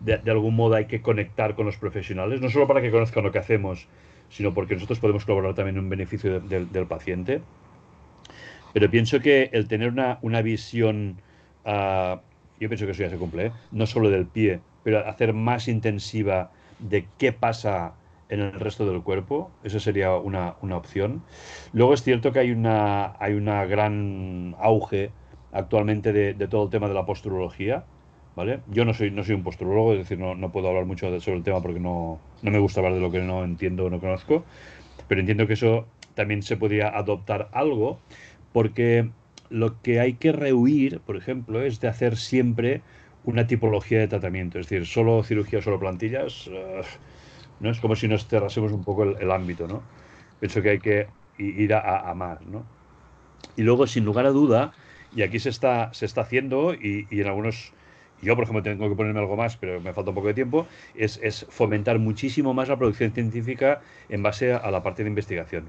de, 0.00 0.30
algún 0.30 0.56
modo 0.56 0.74
hay 0.74 0.86
que 0.86 1.00
conectar 1.00 1.54
con 1.54 1.66
los 1.66 1.76
profesionales, 1.76 2.40
no 2.40 2.50
solo 2.50 2.66
para 2.66 2.82
que 2.82 2.90
conozcan 2.90 3.24
lo 3.24 3.32
que 3.32 3.38
hacemos, 3.38 3.88
sino 4.28 4.52
porque 4.52 4.74
nosotros 4.74 4.98
podemos 4.98 5.24
colaborar 5.24 5.54
también 5.54 5.76
en 5.76 5.88
beneficio 5.88 6.40
del 6.40 6.86
paciente. 6.86 7.40
Pero 8.72 8.90
pienso 8.90 9.20
que 9.20 9.48
el 9.52 9.68
tener 9.68 9.88
una, 9.88 10.18
una 10.20 10.42
visión, 10.42 11.20
ah, 11.64 12.20
yo 12.60 12.68
pienso 12.68 12.84
que 12.84 12.92
eso 12.92 13.02
ya 13.02 13.10
se 13.10 13.16
cumple, 13.16 13.46
¿eh? 13.46 13.52
no 13.72 13.86
solo 13.86 14.10
del 14.10 14.26
pie, 14.26 14.60
pero 14.84 15.06
hacer 15.06 15.32
más 15.32 15.66
intensiva 15.66 16.50
de 16.78 17.06
qué 17.16 17.32
pasa 17.32 17.94
en 18.28 18.40
el 18.40 18.52
resto 18.52 18.90
del 18.90 19.02
cuerpo, 19.02 19.50
eso 19.62 19.78
sería 19.80 20.16
una, 20.16 20.56
una, 20.62 20.76
opción. 20.76 21.22
Luego 21.72 21.94
es 21.94 22.02
cierto 22.02 22.32
que 22.32 22.40
hay 22.40 22.50
una, 22.50 23.14
hay 23.20 23.34
una 23.34 23.64
gran 23.66 24.56
auge 24.58 25.10
actualmente 25.52 26.12
de, 26.12 26.34
de 26.34 26.48
todo 26.48 26.64
el 26.64 26.70
tema 26.70 26.88
de 26.88 26.94
la 26.94 27.06
posturología, 27.06 27.84
¿vale? 28.36 28.60
Yo 28.68 28.84
no 28.84 28.94
soy, 28.94 29.10
no 29.10 29.24
soy 29.24 29.34
un 29.34 29.42
posturólogo, 29.42 29.92
es 29.92 30.00
decir, 30.00 30.18
no, 30.18 30.34
no 30.34 30.52
puedo 30.52 30.68
hablar 30.68 30.84
mucho 30.84 31.20
sobre 31.20 31.38
el 31.38 31.42
tema 31.42 31.60
porque 31.62 31.80
no, 31.80 32.20
no, 32.42 32.50
me 32.50 32.58
gusta 32.58 32.80
hablar 32.80 32.94
de 32.94 33.00
lo 33.00 33.10
que 33.10 33.20
no 33.20 33.42
entiendo 33.42 33.86
o 33.86 33.90
no 33.90 33.98
conozco, 33.98 34.44
pero 35.08 35.20
entiendo 35.20 35.46
que 35.46 35.54
eso 35.54 35.86
también 36.14 36.42
se 36.42 36.56
podría 36.56 36.88
adoptar 36.88 37.48
algo, 37.52 37.98
porque 38.52 39.08
lo 39.48 39.80
que 39.82 40.00
hay 40.00 40.14
que 40.14 40.32
rehuir, 40.32 41.00
por 41.00 41.16
ejemplo, 41.16 41.62
es 41.62 41.80
de 41.80 41.88
hacer 41.88 42.16
siempre 42.16 42.82
una 43.24 43.46
tipología 43.46 43.98
de 43.98 44.08
tratamiento, 44.08 44.58
es 44.58 44.68
decir, 44.68 44.86
solo 44.86 45.22
cirugía, 45.24 45.62
solo 45.62 45.80
plantillas, 45.80 46.48
¿no? 47.60 47.70
Es 47.70 47.80
como 47.80 47.96
si 47.96 48.08
nos 48.08 48.26
cerrásemos 48.26 48.72
un 48.72 48.84
poco 48.84 49.04
el, 49.04 49.30
ámbito, 49.30 49.66
¿no? 49.66 49.82
Pienso 50.40 50.62
que 50.62 50.70
hay 50.70 50.78
que 50.78 51.08
ir 51.38 51.74
a, 51.74 52.10
a, 52.10 52.14
más, 52.14 52.40
¿no? 52.42 52.64
Y 53.56 53.62
luego, 53.62 53.86
sin 53.86 54.04
lugar 54.04 54.26
a 54.26 54.30
duda, 54.30 54.72
y 55.14 55.22
aquí 55.22 55.38
se 55.38 55.48
está, 55.48 55.92
se 55.94 56.06
está 56.06 56.22
haciendo, 56.22 56.74
y, 56.74 57.06
y 57.10 57.20
en 57.20 57.26
algunos 57.26 57.72
yo, 58.22 58.34
por 58.34 58.44
ejemplo, 58.44 58.62
tengo 58.62 58.88
que 58.88 58.94
ponerme 58.94 59.20
algo 59.20 59.36
más, 59.36 59.56
pero 59.56 59.80
me 59.80 59.92
falta 59.92 60.10
un 60.10 60.14
poco 60.14 60.28
de 60.28 60.34
tiempo, 60.34 60.66
es, 60.94 61.20
es 61.22 61.46
fomentar 61.50 61.98
muchísimo 61.98 62.54
más 62.54 62.68
la 62.68 62.78
producción 62.78 63.12
científica 63.12 63.82
en 64.08 64.22
base 64.22 64.52
a, 64.52 64.70
la 64.70 64.82
parte 64.82 65.02
de 65.02 65.10
investigación. 65.10 65.68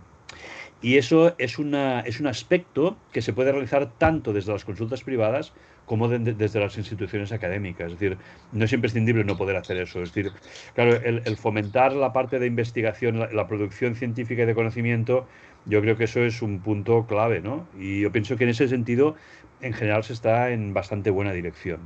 Y 0.81 0.97
eso 0.97 1.35
es, 1.39 1.59
una, 1.59 2.01
es 2.01 2.19
un 2.19 2.27
aspecto 2.27 2.97
que 3.11 3.21
se 3.21 3.33
puede 3.33 3.51
realizar 3.51 3.91
tanto 3.97 4.31
desde 4.31 4.53
las 4.53 4.63
consultas 4.63 5.03
privadas 5.03 5.53
como 5.87 6.09
desde 6.09 6.59
las 6.59 6.77
instituciones 6.77 7.31
académicas. 7.31 7.93
Es 7.93 7.99
decir, 7.99 8.17
no 8.51 8.65
es 8.65 8.73
imprescindible 8.73 9.23
no 9.23 9.37
poder 9.37 9.55
hacer 9.55 9.77
eso. 9.77 10.03
Es 10.03 10.13
decir, 10.13 10.33
claro, 10.75 10.95
el, 10.95 11.37
fomentar 11.37 11.93
la 11.93 12.11
parte 12.11 12.39
de 12.39 12.45
investigación, 12.45 13.19
la, 13.19 13.47
producción 13.47 13.95
científica 13.95 14.43
y 14.43 14.45
de 14.45 14.53
conocimiento, 14.53 15.25
yo 15.65 15.81
creo 15.81 15.97
que 15.97 16.03
eso 16.03 16.19
es 16.19 16.41
un 16.41 16.59
punto 16.59 17.07
clave, 17.07 17.39
¿no? 17.39 17.65
Y 17.79 18.01
yo 18.01 18.11
pienso 18.11 18.35
que 18.35 18.43
en 18.43 18.49
ese 18.49 18.67
sentido, 18.67 19.15
en 19.61 19.73
general, 19.73 20.03
se 20.03 20.11
está 20.11 20.51
en 20.51 20.73
bastante 20.73 21.09
buena 21.09 21.31
dirección 21.31 21.79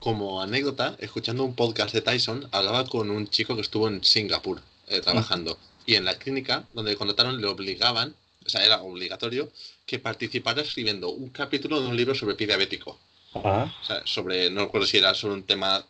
como 0.00 0.40
anécdota, 0.40 0.96
escuchando 0.98 1.44
un 1.44 1.54
podcast 1.54 1.92
de 1.92 2.00
Tyson, 2.00 2.48
hablaba 2.52 2.86
con 2.86 3.10
un 3.10 3.28
chico 3.28 3.54
que 3.54 3.60
estuvo 3.60 3.86
en 3.86 4.02
Singapur 4.02 4.62
eh, 4.88 5.00
trabajando. 5.02 5.58
Y 5.84 5.96
en 5.96 6.06
la 6.06 6.18
clínica 6.18 6.64
donde 6.72 6.96
contrataron 6.96 7.38
le 7.38 7.46
obligaban, 7.46 8.14
o 8.44 8.48
sea, 8.48 8.64
era 8.64 8.82
obligatorio, 8.82 9.50
que 9.86 9.98
participara 9.98 10.62
escribiendo 10.62 11.10
un 11.10 11.30
capítulo 11.30 11.80
de 11.80 11.88
un 11.88 11.96
libro 11.96 12.14
sobre 12.14 12.34
pie 12.34 12.46
diabético. 12.46 12.98
O 13.32 13.84
sea, 13.84 14.02
sobre, 14.06 14.50
no 14.50 14.62
recuerdo 14.62 14.86
si 14.86 14.98
era 14.98 15.14
sobre 15.14 15.34
un 15.34 15.44
tema 15.44 15.84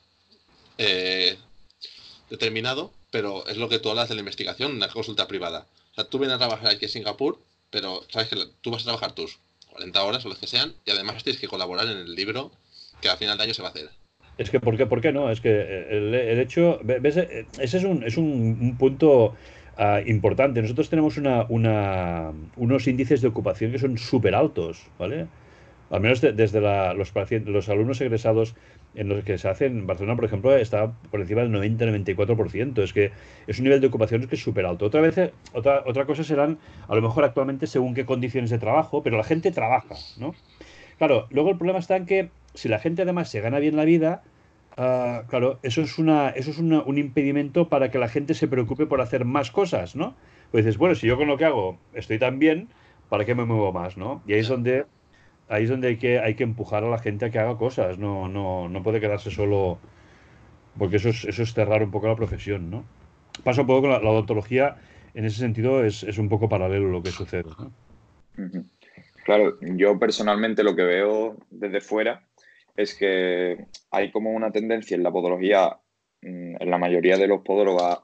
eh, 0.76 1.38
determinado, 2.28 2.92
pero 3.10 3.46
es 3.46 3.56
lo 3.56 3.68
que 3.68 3.78
tú 3.78 3.90
hablas 3.90 4.08
de 4.08 4.14
la 4.14 4.20
investigación, 4.20 4.72
una 4.72 4.88
consulta 4.88 5.26
privada. 5.26 5.66
O 5.92 5.94
sea, 5.94 6.04
tú 6.04 6.18
vienes 6.18 6.36
a 6.36 6.38
trabajar 6.38 6.68
aquí 6.68 6.84
en 6.84 6.90
Singapur, 6.90 7.38
pero 7.70 8.04
sabes 8.10 8.28
que 8.28 8.36
tú 8.60 8.70
vas 8.70 8.82
a 8.82 8.84
trabajar 8.84 9.12
tus 9.12 9.38
40 9.70 10.02
horas 10.02 10.24
o 10.24 10.28
las 10.28 10.38
que 10.38 10.46
sean, 10.46 10.74
y 10.84 10.90
además 10.90 11.22
tienes 11.22 11.40
que 11.40 11.48
colaborar 11.48 11.86
en 11.86 11.98
el 11.98 12.14
libro 12.14 12.50
que 13.00 13.08
al 13.08 13.16
final 13.16 13.38
de 13.38 13.44
año 13.44 13.54
se 13.54 13.62
va 13.62 13.68
a 13.68 13.70
hacer. 13.70 13.90
Es 14.38 14.50
que, 14.50 14.60
¿por 14.60 14.76
qué, 14.76 14.86
por 14.86 15.00
qué 15.00 15.12
no? 15.12 15.30
Es 15.30 15.40
que 15.40 15.50
el, 15.90 16.14
hecho, 16.38 16.78
¿ves? 16.82 17.16
Ese 17.58 17.76
es 17.76 17.84
un, 17.84 18.02
es 18.02 18.16
un, 18.16 18.76
punto 18.78 19.36
ah, 19.80 20.00
importante. 20.06 20.62
Nosotros 20.62 20.88
tenemos 20.88 21.18
unos 21.18 22.86
índices 22.86 23.20
de 23.20 23.28
ocupación 23.28 23.72
que 23.72 23.78
son 23.78 23.98
súper 23.98 24.34
altos, 24.34 24.86
¿vale? 24.98 25.26
Al 25.90 26.00
menos 26.00 26.20
desde 26.20 26.60
los, 26.60 27.68
alumnos 27.68 28.00
egresados 28.00 28.54
en 28.94 29.08
los 29.08 29.24
que 29.24 29.38
se 29.38 29.48
hace 29.48 29.66
en 29.66 29.88
Barcelona, 29.88 30.14
por 30.14 30.24
ejemplo, 30.24 30.56
está 30.56 30.92
por 31.10 31.20
encima 31.20 31.42
del 31.42 31.50
90-94%. 31.52 32.82
Es 32.82 32.92
que 32.92 33.10
es 33.48 33.58
un 33.58 33.64
nivel 33.64 33.80
de 33.80 33.88
ocupación 33.88 34.26
que 34.28 34.36
es 34.36 34.42
súper 34.42 34.66
alto. 34.66 34.86
Otra, 34.86 35.82
otra 35.84 36.06
cosa 36.06 36.22
serán, 36.22 36.58
a 36.86 36.94
lo 36.94 37.02
mejor 37.02 37.24
actualmente, 37.24 37.66
según 37.66 37.94
qué 37.94 38.06
condiciones 38.06 38.50
de 38.50 38.58
trabajo, 38.58 39.02
pero 39.02 39.16
la 39.16 39.24
gente 39.24 39.50
trabaja, 39.50 39.96
¿no? 40.16 40.34
Claro, 40.98 41.26
luego 41.30 41.50
el 41.50 41.56
problema 41.56 41.78
está 41.78 41.96
en 41.96 42.06
que 42.06 42.28
si 42.54 42.68
la 42.68 42.78
gente 42.78 43.02
además 43.02 43.28
se 43.28 43.40
gana 43.40 43.58
bien 43.58 43.74
la 43.74 43.84
vida, 43.84 44.22
ah, 44.80 45.24
claro, 45.28 45.60
eso 45.62 45.82
es, 45.82 45.98
una, 45.98 46.30
eso 46.30 46.50
es 46.50 46.58
un 46.58 46.98
impedimento 46.98 47.68
para 47.68 47.90
que 47.90 47.98
la 47.98 48.08
gente 48.08 48.34
se 48.34 48.48
preocupe 48.48 48.86
por 48.86 49.00
hacer 49.00 49.24
más 49.24 49.50
cosas, 49.50 49.94
¿no? 49.94 50.16
Pues 50.50 50.64
dices, 50.64 50.78
bueno, 50.78 50.94
si 50.94 51.06
yo 51.06 51.16
con 51.16 51.28
lo 51.28 51.36
que 51.36 51.44
hago 51.44 51.78
estoy 51.92 52.18
tan 52.18 52.38
bien, 52.38 52.68
¿para 53.08 53.24
qué 53.24 53.34
me 53.34 53.44
muevo 53.44 53.72
más, 53.72 53.96
no? 53.96 54.22
Y 54.26 54.32
ahí 54.32 54.40
es 54.40 54.48
donde, 54.48 54.86
ahí 55.48 55.64
es 55.64 55.70
donde 55.70 55.88
hay, 55.88 55.96
que, 55.98 56.18
hay 56.18 56.34
que 56.34 56.44
empujar 56.44 56.82
a 56.82 56.88
la 56.88 56.98
gente 56.98 57.26
a 57.26 57.30
que 57.30 57.38
haga 57.38 57.58
cosas, 57.58 57.98
no, 57.98 58.28
no, 58.28 58.68
no 58.68 58.82
puede 58.82 59.00
quedarse 59.00 59.30
solo, 59.30 59.78
porque 60.78 60.96
eso 60.96 61.10
es, 61.10 61.24
eso 61.24 61.42
es 61.42 61.52
cerrar 61.52 61.82
un 61.82 61.90
poco 61.90 62.08
la 62.08 62.16
profesión, 62.16 62.70
¿no? 62.70 62.84
Pasa 63.44 63.60
un 63.60 63.66
poco 63.66 63.82
con 63.82 63.90
la, 63.90 63.98
odontología, 63.98 64.76
en 65.14 65.26
ese 65.26 65.38
sentido 65.38 65.84
es, 65.84 66.02
es, 66.04 66.18
un 66.18 66.28
poco 66.28 66.48
paralelo 66.48 66.88
lo 66.88 67.02
que 67.02 67.10
sucede, 67.10 67.50
¿no? 67.58 67.70
Claro, 69.24 69.58
yo 69.60 69.98
personalmente 69.98 70.64
lo 70.64 70.74
que 70.74 70.84
veo 70.84 71.36
desde 71.50 71.80
fuera 71.80 72.24
es 72.80 72.94
que 72.94 73.66
hay 73.90 74.10
como 74.10 74.30
una 74.30 74.50
tendencia 74.50 74.96
en 74.96 75.02
la 75.02 75.12
podología, 75.12 75.78
mm, 76.22 76.56
en 76.60 76.70
la 76.70 76.78
mayoría 76.78 77.16
de 77.16 77.28
los 77.28 77.42
podólogos, 77.42 78.00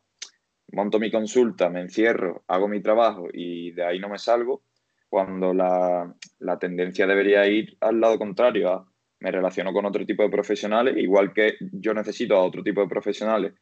monto 0.72 0.98
mi 0.98 1.10
consulta, 1.10 1.70
me 1.70 1.80
encierro, 1.80 2.44
hago 2.48 2.68
mi 2.68 2.80
trabajo 2.82 3.28
y 3.32 3.72
de 3.72 3.84
ahí 3.84 3.98
no 3.98 4.08
me 4.08 4.18
salgo, 4.18 4.62
cuando 5.08 5.54
la, 5.54 6.14
tendencia 6.60 7.06
debería 7.06 7.46
ir 7.46 7.76
al 7.80 8.00
lado 8.00 8.18
contrario, 8.18 8.86
me 9.20 9.30
relaciono 9.30 9.72
con 9.72 9.86
otro 9.86 10.04
tipo 10.04 10.22
de 10.22 10.28
profesionales, 10.28 10.96
igual 10.96 11.32
que 11.32 11.56
yo 11.72 11.94
necesito 11.94 12.36
a 12.36 12.44
otro 12.44 12.62
tipo 12.62 12.80
de 12.82 12.88
profesionales, 12.88 13.54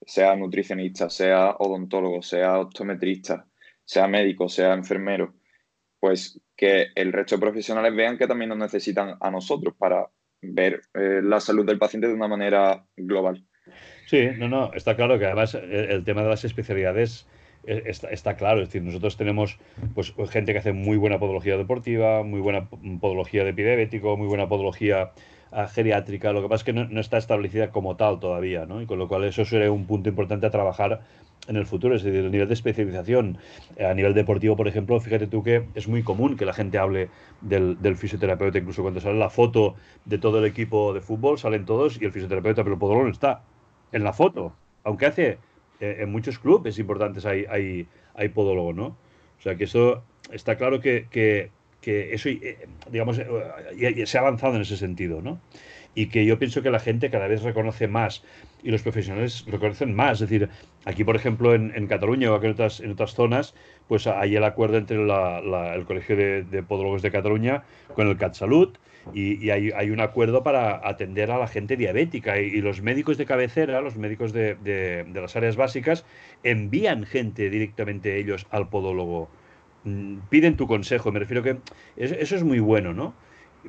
sea 0.00 0.34
nutricionista, 0.36 1.10
sea 1.10 1.56
odontólogo, 1.58 2.22
sea 2.22 2.60
optometrista, 2.60 3.46
sea 3.84 4.08
médico, 4.08 4.48
sea 4.48 4.74
enfermero, 4.74 5.34
pues 6.00 6.40
que 6.56 6.88
el 6.94 7.12
resto 7.12 7.36
de 7.36 7.40
profesionales 7.42 7.94
vean 7.94 8.16
que 8.16 8.26
también 8.26 8.50
nos 8.50 8.58
necesitan 8.58 9.16
a 9.20 9.30
nosotros 9.30 9.74
para 9.76 10.08
ver 10.42 10.82
eh, 10.94 11.20
la 11.22 11.40
salud 11.40 11.64
del 11.64 11.78
paciente 11.78 12.08
de 12.08 12.14
una 12.14 12.28
manera 12.28 12.84
global. 12.96 13.44
Sí, 14.06 14.28
no, 14.36 14.48
no, 14.48 14.72
está 14.74 14.96
claro 14.96 15.18
que 15.18 15.26
además 15.26 15.54
el, 15.54 16.04
tema 16.04 16.22
de 16.22 16.28
las 16.28 16.44
especialidades 16.44 17.26
eh, 17.64 17.84
Está, 17.86 18.34
claro, 18.34 18.60
es 18.60 18.68
decir, 18.68 18.82
nosotros 18.82 19.16
tenemos 19.16 19.58
pues, 19.94 20.12
gente 20.30 20.52
que 20.52 20.58
hace 20.58 20.72
muy 20.72 20.96
buena 20.96 21.20
podología 21.20 21.56
deportiva, 21.56 22.24
muy 22.24 22.40
buena 22.40 22.68
podología 23.00 23.44
de 23.44 23.50
epidémico, 23.50 24.16
muy 24.16 24.26
buena 24.26 24.48
podología 24.48 25.12
geriátrica, 25.68 26.32
lo 26.32 26.42
que 26.42 26.48
pasa 26.48 26.60
es 26.60 26.64
que 26.64 26.72
no, 26.72 27.00
está 27.00 27.18
establecida 27.18 27.70
como 27.70 27.96
tal 27.96 28.20
todavía, 28.20 28.64
¿no? 28.66 28.80
Y 28.80 28.86
con 28.86 28.98
lo 28.98 29.08
cual 29.08 29.24
eso 29.24 29.44
sería 29.44 29.70
un 29.70 29.86
punto 29.86 30.08
importante 30.08 30.46
a 30.46 30.50
trabajar 30.50 31.02
en 31.48 31.56
el 31.56 31.66
futuro, 31.66 31.94
es 31.94 32.02
decir, 32.02 32.20
el 32.20 32.30
nivel 32.30 32.48
de 32.48 32.54
especialización 32.54 33.36
eh, 33.76 33.84
a 33.84 33.94
nivel 33.94 34.14
deportivo, 34.14 34.56
por 34.56 34.68
ejemplo, 34.68 34.98
fíjate 35.00 35.26
tú 35.26 35.42
que 35.42 35.64
es 35.74 35.88
muy 35.88 36.02
común 36.02 36.36
que 36.36 36.46
la 36.46 36.52
gente 36.52 36.78
hable 36.78 37.10
del, 37.40 37.96
fisioterapeuta, 37.96 38.58
incluso 38.58 38.82
cuando 38.82 39.00
sale 39.00 39.18
la 39.18 39.28
foto 39.28 39.74
de 40.04 40.18
todo 40.18 40.38
el 40.38 40.44
equipo 40.44 40.94
de 40.94 41.00
fútbol, 41.00 41.38
salen 41.38 41.64
todos 41.66 42.00
y 42.00 42.04
el 42.04 42.12
fisioterapeuta, 42.12 42.62
pero 42.62 42.74
el 42.74 42.80
podólogo 42.80 43.06
no 43.06 43.12
está 43.12 43.42
en 43.90 44.04
la 44.04 44.12
foto, 44.12 44.54
aunque 44.84 45.06
hace 45.06 45.38
eh, 45.80 45.98
en 46.00 46.12
muchos 46.12 46.38
clubes 46.38 46.78
importantes 46.78 47.26
hay, 47.26 47.88
podólogo, 48.34 48.72
¿no? 48.72 48.86
O 49.38 49.42
sea 49.42 49.56
que 49.56 49.64
eso 49.64 50.02
está 50.30 50.56
claro 50.56 50.80
que, 50.80 51.50
que 51.82 52.14
eso, 52.14 52.30
eh, 52.30 52.66
digamos, 52.90 53.16
se 53.16 54.18
ha 54.18 54.20
avanzado 54.20 54.56
en 54.56 54.62
ese 54.62 54.78
sentido, 54.78 55.20
¿no? 55.20 55.38
y 55.94 56.06
que 56.06 56.24
yo 56.24 56.38
pienso 56.38 56.62
que 56.62 56.70
la 56.70 56.80
gente 56.80 57.10
cada 57.10 57.28
vez 57.28 57.42
reconoce 57.42 57.88
más 57.88 58.22
y 58.62 58.70
los 58.70 58.82
profesionales 58.82 59.44
reconocen 59.46 59.94
más. 59.94 60.20
Es 60.20 60.30
decir, 60.30 60.48
aquí, 60.84 61.04
por 61.04 61.16
ejemplo, 61.16 61.54
en, 61.54 61.86
Cataluña 61.86 62.32
o 62.32 62.42
en 62.42 62.50
otras, 62.50 62.80
en 62.80 62.92
otras 62.92 63.14
zonas, 63.14 63.54
pues 63.88 64.06
hay 64.06 64.36
el 64.36 64.44
acuerdo 64.44 64.78
entre 64.78 64.96
el 64.96 65.84
Colegio 65.84 66.16
de, 66.16 66.62
Podólogos 66.62 67.02
de 67.02 67.10
Cataluña 67.10 67.64
con 67.94 68.08
el 68.08 68.16
CatSalut 68.16 68.78
y, 69.12 69.44
y 69.44 69.50
hay, 69.50 69.90
un 69.90 70.00
acuerdo 70.00 70.42
para 70.42 70.88
atender 70.88 71.30
a 71.30 71.38
la 71.38 71.48
gente 71.48 71.76
diabética 71.76 72.38
y, 72.38 72.60
los 72.60 72.80
médicos 72.80 73.18
de 73.18 73.26
cabecera, 73.26 73.80
los 73.80 73.96
médicos 73.96 74.32
de, 74.32 74.54
de, 74.54 75.04
las 75.12 75.36
áreas 75.36 75.56
básicas, 75.56 76.06
envían 76.42 77.04
gente 77.04 77.50
directamente 77.50 78.18
ellos 78.18 78.46
al 78.50 78.68
podólogo. 78.68 79.28
Mm, 79.84 80.18
piden 80.30 80.56
tu 80.56 80.66
consejo, 80.66 81.10
me 81.12 81.18
refiero 81.18 81.42
que 81.42 81.58
eso 81.96 82.36
es 82.36 82.44
muy 82.44 82.60
bueno, 82.60 82.92
¿no? 82.92 83.14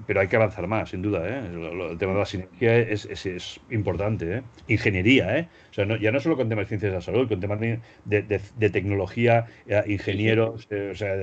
pero 0.07 0.21
hay 0.21 0.27
que 0.27 0.35
avanzar 0.35 0.67
más, 0.67 0.89
sin 0.89 1.01
duda. 1.01 1.27
¿eh? 1.27 1.39
El, 1.39 1.97
tema 1.97 2.13
de 2.13 2.19
la 2.19 2.25
sinergia 2.25 2.77
es, 2.77 3.05
es, 3.05 3.59
importante. 3.69 4.37
¿eh? 4.37 4.43
Ingeniería, 4.67 5.37
¿eh? 5.37 5.49
O 5.71 5.73
sea, 5.73 5.85
ya 5.99 6.11
no 6.11 6.19
solo 6.19 6.35
con 6.35 6.49
temas 6.49 6.65
de 6.65 6.69
ciencias 6.69 6.91
de 6.91 6.97
la 6.97 7.01
salud, 7.01 7.27
con 7.27 7.39
temas 7.39 7.59
de, 7.59 7.79
de, 8.05 8.69
tecnología, 8.69 9.45
eh, 9.67 9.83
ingenieros, 9.87 10.67
eh, 10.69 10.89
o 10.91 10.95
sea, 10.95 11.13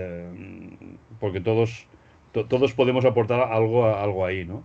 porque 1.18 1.40
todos, 1.40 1.86
todos 2.32 2.72
podemos 2.74 3.04
aportar 3.04 3.40
algo, 3.52 3.86
algo 3.86 4.24
ahí, 4.24 4.44
¿no? 4.44 4.62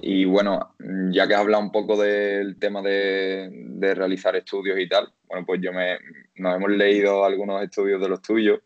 Y 0.00 0.24
bueno, 0.26 0.74
ya 1.10 1.26
que 1.26 1.34
has 1.34 1.40
hablado 1.40 1.62
un 1.62 1.72
poco 1.72 2.00
del 2.00 2.56
tema 2.58 2.82
de, 2.82 3.48
de 3.50 3.94
realizar 3.94 4.36
estudios 4.36 4.78
y 4.78 4.88
tal, 4.88 5.12
bueno, 5.28 5.46
pues 5.46 5.60
yo 5.60 5.72
me, 5.72 5.98
nos 6.36 6.56
hemos 6.56 6.70
leído 6.70 7.24
algunos 7.24 7.62
estudios 7.62 8.00
de 8.00 8.08
los 8.08 8.22
tuyos 8.22 8.60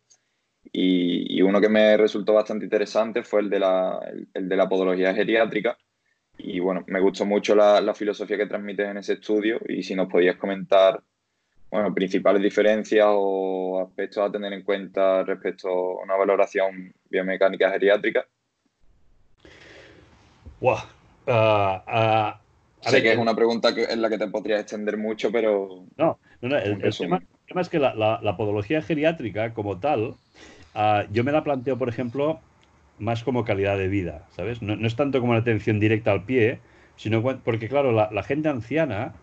y, 0.73 1.43
uno 1.43 1.61
que 1.61 1.69
me 1.69 1.97
resultó 1.97 2.35
bastante 2.35 2.65
interesante 2.65 3.25
fue 3.25 3.41
el 3.41 3.51
de 3.51 3.59
la, 3.59 3.99
el, 4.33 4.49
de 4.49 4.57
la 4.57 4.69
podología 4.69 5.13
geriátrica. 5.13 5.77
Y 6.39 6.61
bueno, 6.61 6.85
me 6.87 7.01
gustó 7.01 7.27
mucho 7.27 7.55
la, 7.55 7.81
la, 7.81 7.95
filosofía 7.95 8.37
que 8.37 8.47
transmites 8.47 8.89
en 8.89 8.97
ese 8.97 9.15
estudio 9.15 9.61
y 9.69 9.83
si 9.83 9.95
nos 9.95 10.09
podías 10.09 10.37
comentar, 10.37 11.03
bueno, 11.71 11.93
principales 11.93 12.43
diferencias 12.43 13.07
o 13.09 13.83
aspectos 13.87 14.29
a 14.29 14.33
tener 14.33 14.53
en 14.53 14.63
cuenta 14.63 15.25
respecto 15.25 15.69
a 15.69 16.03
una 16.05 16.17
valoración 16.17 16.95
biomecánica 17.11 17.71
geriátrica. 17.71 18.27
Wow. 20.61 20.79
Sé 22.83 23.03
que 23.03 23.13
es 23.13 23.19
una 23.19 23.35
pregunta 23.35 23.75
que, 23.75 23.85
en 23.85 24.03
la 24.03 24.09
que 24.09 24.19
te 24.19 24.29
podrías 24.29 24.61
extender 24.61 24.97
mucho, 24.97 25.31
pero... 25.31 25.85
No, 25.97 26.19
no, 26.41 26.49
no 26.49 26.57
el, 26.59 26.79
tema, 26.97 27.23
es 27.61 27.69
que 27.69 27.79
la, 27.79 27.95
la, 27.95 28.37
podología 28.37 28.83
geriátrica 28.83 29.55
como 29.55 29.79
tal 29.79 30.15
Ah, 30.75 31.05
yo 31.13 31.25
me 31.25 31.33
la 31.33 31.45
planteo, 31.45 31.77
por 31.79 31.89
ejemplo, 31.89 32.41
más 32.99 33.23
como 33.25 33.45
calidad 33.45 33.77
de 33.77 33.89
vida, 33.89 34.27
¿sabes? 34.31 34.63
No, 34.63 34.75
es 34.87 34.97
tanto 34.97 35.21
como 35.21 35.35
la 35.35 35.41
atención 35.41 35.81
directa 35.81 36.13
al 36.13 36.25
pie, 36.25 36.61
sino 36.97 37.23
porque, 37.23 37.69
claro, 37.69 37.93
la, 37.93 38.23
gente 38.23 38.49
anciana 38.49 39.15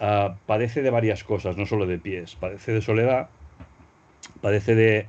ah, 0.00 0.36
padece 0.46 0.82
de 0.82 0.90
varias 0.90 1.24
cosas, 1.24 1.56
no 1.56 1.66
solo 1.66 1.86
de 1.86 1.98
pies. 1.98 2.36
Padece 2.36 2.72
de 2.72 2.82
soledad, 2.82 3.28
padece 4.40 4.74
de, 4.74 5.08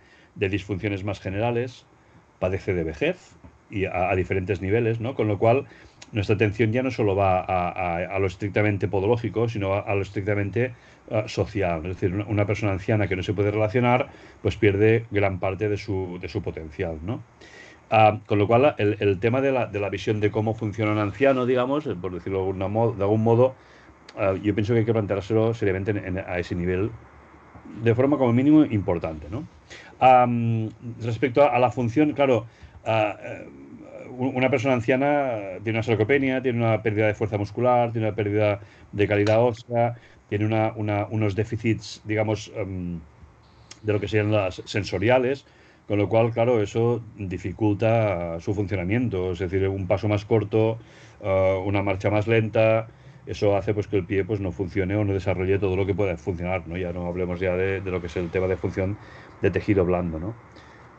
disfunciones 0.49 1.03
más 1.03 1.19
generales, 1.19 1.85
padece 2.39 2.73
de 2.73 2.83
vejez 2.83 3.17
y 3.69 3.85
a, 3.85 4.13
diferentes 4.15 4.61
niveles, 4.61 4.99
¿no? 4.99 5.15
Con 5.15 5.27
lo 5.27 5.37
cual, 5.39 5.65
nuestra 6.11 6.35
atención 6.35 6.71
ya 6.71 6.83
no 6.83 6.91
solo 6.91 7.15
va 7.15 7.41
a, 7.41 8.19
lo 8.19 8.27
estrictamente 8.27 8.87
podológico, 8.87 9.49
sino 9.49 9.73
a, 9.73 9.93
lo 9.95 10.01
estrictamente 10.01 10.73
uh, 11.09 11.27
social. 11.27 11.85
Es 11.85 11.99
decir, 11.99 12.15
una, 12.27 12.45
persona 12.45 12.71
anciana 12.71 13.07
que 13.07 13.15
no 13.15 13.23
se 13.23 13.33
puede 13.33 13.51
relacionar, 13.51 14.09
pues 14.41 14.55
pierde 14.55 15.05
gran 15.11 15.39
parte 15.39 15.69
de 15.69 15.77
su, 15.77 16.17
de 16.21 16.29
su 16.29 16.41
potencial, 16.41 16.99
¿no? 17.03 17.23
Uh, 17.91 18.19
con 18.25 18.39
lo 18.39 18.47
cual, 18.47 18.75
el, 18.77 18.97
el 18.99 19.19
tema 19.19 19.41
de 19.41 19.51
la, 19.51 19.67
de 19.67 19.79
la, 19.79 19.89
visión 19.89 20.19
de 20.19 20.31
cómo 20.31 20.55
funciona 20.55 20.91
un 20.91 20.97
anciano, 20.97 21.45
digamos, 21.45 21.87
por 22.01 22.13
decirlo 22.13 22.51
de, 22.53 23.03
algún 23.03 23.23
modo, 23.23 23.55
uh, 24.15 24.35
yo 24.37 24.55
pienso 24.55 24.73
que 24.73 24.79
hay 24.79 24.85
que 24.85 24.93
planteárselo 24.93 25.53
seriamente 25.53 25.91
a 26.25 26.39
ese 26.39 26.55
nivel, 26.55 26.89
de 27.83 27.93
forma 27.93 28.17
como 28.17 28.33
mínimo 28.33 28.65
importante, 28.65 29.27
¿no? 29.29 29.45
Respecto 31.01 31.49
a, 31.49 31.57
la 31.59 31.71
función, 31.71 32.13
claro, 32.13 32.45
una 34.17 34.49
persona 34.49 34.75
anciana 34.75 35.59
tiene 35.63 35.79
una 35.79 35.83
sarcopenia, 35.83 36.41
tiene 36.41 36.59
una 36.59 36.81
pérdida 36.81 37.07
de 37.07 37.15
fuerza 37.15 37.37
muscular, 37.37 37.91
tiene 37.91 38.07
una 38.07 38.15
pérdida 38.15 38.61
de 38.91 39.07
calidad 39.07 39.41
ósea, 39.43 39.95
tiene 40.29 40.45
unos 40.75 41.35
déficits, 41.35 42.01
digamos, 42.05 42.51
em, 42.55 42.99
de 43.81 43.93
lo 43.93 43.99
que 43.99 44.07
serían 44.07 44.31
las 44.31 44.61
sensoriales, 44.65 45.45
con 45.87 45.99
lo 45.99 46.09
cual, 46.09 46.31
claro, 46.31 46.61
eso 46.61 47.03
dificulta 47.15 48.39
su 48.39 48.53
funcionamiento, 48.55 49.31
es 49.33 49.39
decir, 49.39 49.67
un 49.69 49.87
paso 49.87 50.07
más 50.07 50.25
corto, 50.25 50.79
eh, 51.21 51.61
una 51.65 51.83
marcha 51.83 52.09
más 52.09 52.27
lenta, 52.27 52.87
eso 53.25 53.55
hace 53.57 53.73
pues 53.73 53.87
que 53.87 53.97
el 53.97 54.05
pie 54.05 54.23
pues 54.25 54.39
no 54.39 54.51
funcione 54.51 54.95
o 54.95 55.03
no 55.05 55.13
desarrolle 55.13 55.59
todo 55.59 55.75
lo 55.75 55.85
que 55.85 55.95
pueda 55.95 56.17
funcionar, 56.17 56.67
¿no? 56.67 56.77
Ya 56.77 56.93
no 56.93 57.07
hablemos 57.07 57.39
ya 57.39 57.55
de 57.55 57.81
lo 57.81 58.01
que 58.01 58.07
es 58.07 58.15
el 58.17 58.31
tema 58.31 58.47
de 58.47 58.57
función 58.57 58.99
de 59.41 59.51
tejido 59.51 59.85
blando, 59.85 60.19
¿no? 60.19 60.39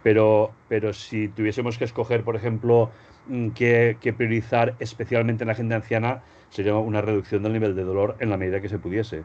Pero, 0.07 0.53
pero 0.69 0.92
si 0.92 1.27
tuviésemos 1.27 1.79
que 1.79 1.85
escoger, 1.85 2.23
por 2.23 2.37
ejemplo, 2.37 2.92
mm, 3.27 3.49
qué, 3.49 4.14
priorizar 4.16 4.77
especialmente 4.79 5.42
en 5.42 5.49
la 5.49 5.57
gente 5.57 5.75
anciana, 5.75 6.23
sería 6.49 6.77
una 6.77 7.01
reducción 7.01 7.42
del 7.42 7.55
nivel 7.55 7.75
de 7.75 7.83
dolor 7.83 8.14
en 8.21 8.31
la 8.31 8.37
medida 8.37 8.61
que 8.61 8.69
se 8.69 8.79
pudiese. 8.79 9.25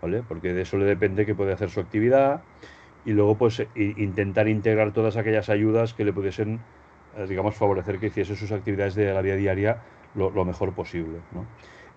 ¿Vale? 0.00 0.22
Porque 0.22 0.52
de 0.52 0.62
eso 0.62 0.78
le 0.78 0.84
depende 0.84 1.26
que 1.26 1.34
puede 1.34 1.52
hacer 1.52 1.68
su 1.68 1.80
actividad 1.80 2.42
y 3.04 3.10
luego 3.10 3.36
pues 3.36 3.66
intentar 3.74 4.46
integrar 4.46 4.92
todas 4.92 5.16
aquellas 5.16 5.48
ayudas 5.48 5.94
que 5.94 6.04
le 6.04 6.12
pudiesen, 6.12 6.60
eh, 7.16 7.26
digamos, 7.28 7.56
favorecer 7.56 7.98
que 7.98 8.06
hiciese 8.06 8.36
sus 8.36 8.52
actividades 8.52 8.94
de 8.94 9.12
la 9.12 9.20
vida 9.20 9.34
diaria 9.34 9.82
lo, 10.14 10.44
mejor 10.44 10.74
posible. 10.74 11.18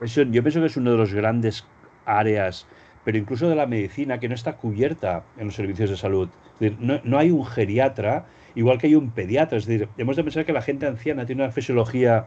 yo 0.02 0.42
pienso 0.42 0.60
que 0.60 0.66
es 0.66 0.78
uno 0.78 0.90
de 0.90 0.98
los 0.98 1.14
grandes 1.14 1.68
áreas 2.08 2.66
pero 3.08 3.20
incluso 3.20 3.48
de 3.48 3.56
la 3.56 3.68
medicina 3.68 4.20
que 4.20 4.28
no 4.28 4.36
está 4.36 4.58
cubierta 4.58 5.24
en 5.38 5.46
los 5.46 5.56
servicios 5.56 5.90
de 5.90 5.96
salud. 5.96 6.28
no, 6.60 7.18
hay 7.18 7.32
un 7.32 7.46
geriatra, 7.46 8.26
igual 8.54 8.80
que 8.80 8.88
hay 8.88 8.96
un 8.96 9.12
pediatra. 9.12 9.58
Es 9.58 9.66
decir, 9.66 9.88
hemos 9.98 10.18
de 10.18 10.26
pensar 10.26 10.44
que 10.44 10.52
la 10.52 10.62
gente 10.62 10.88
anciana 10.88 11.26
tiene 11.26 11.44
una 11.44 11.54
fisiología 11.54 12.26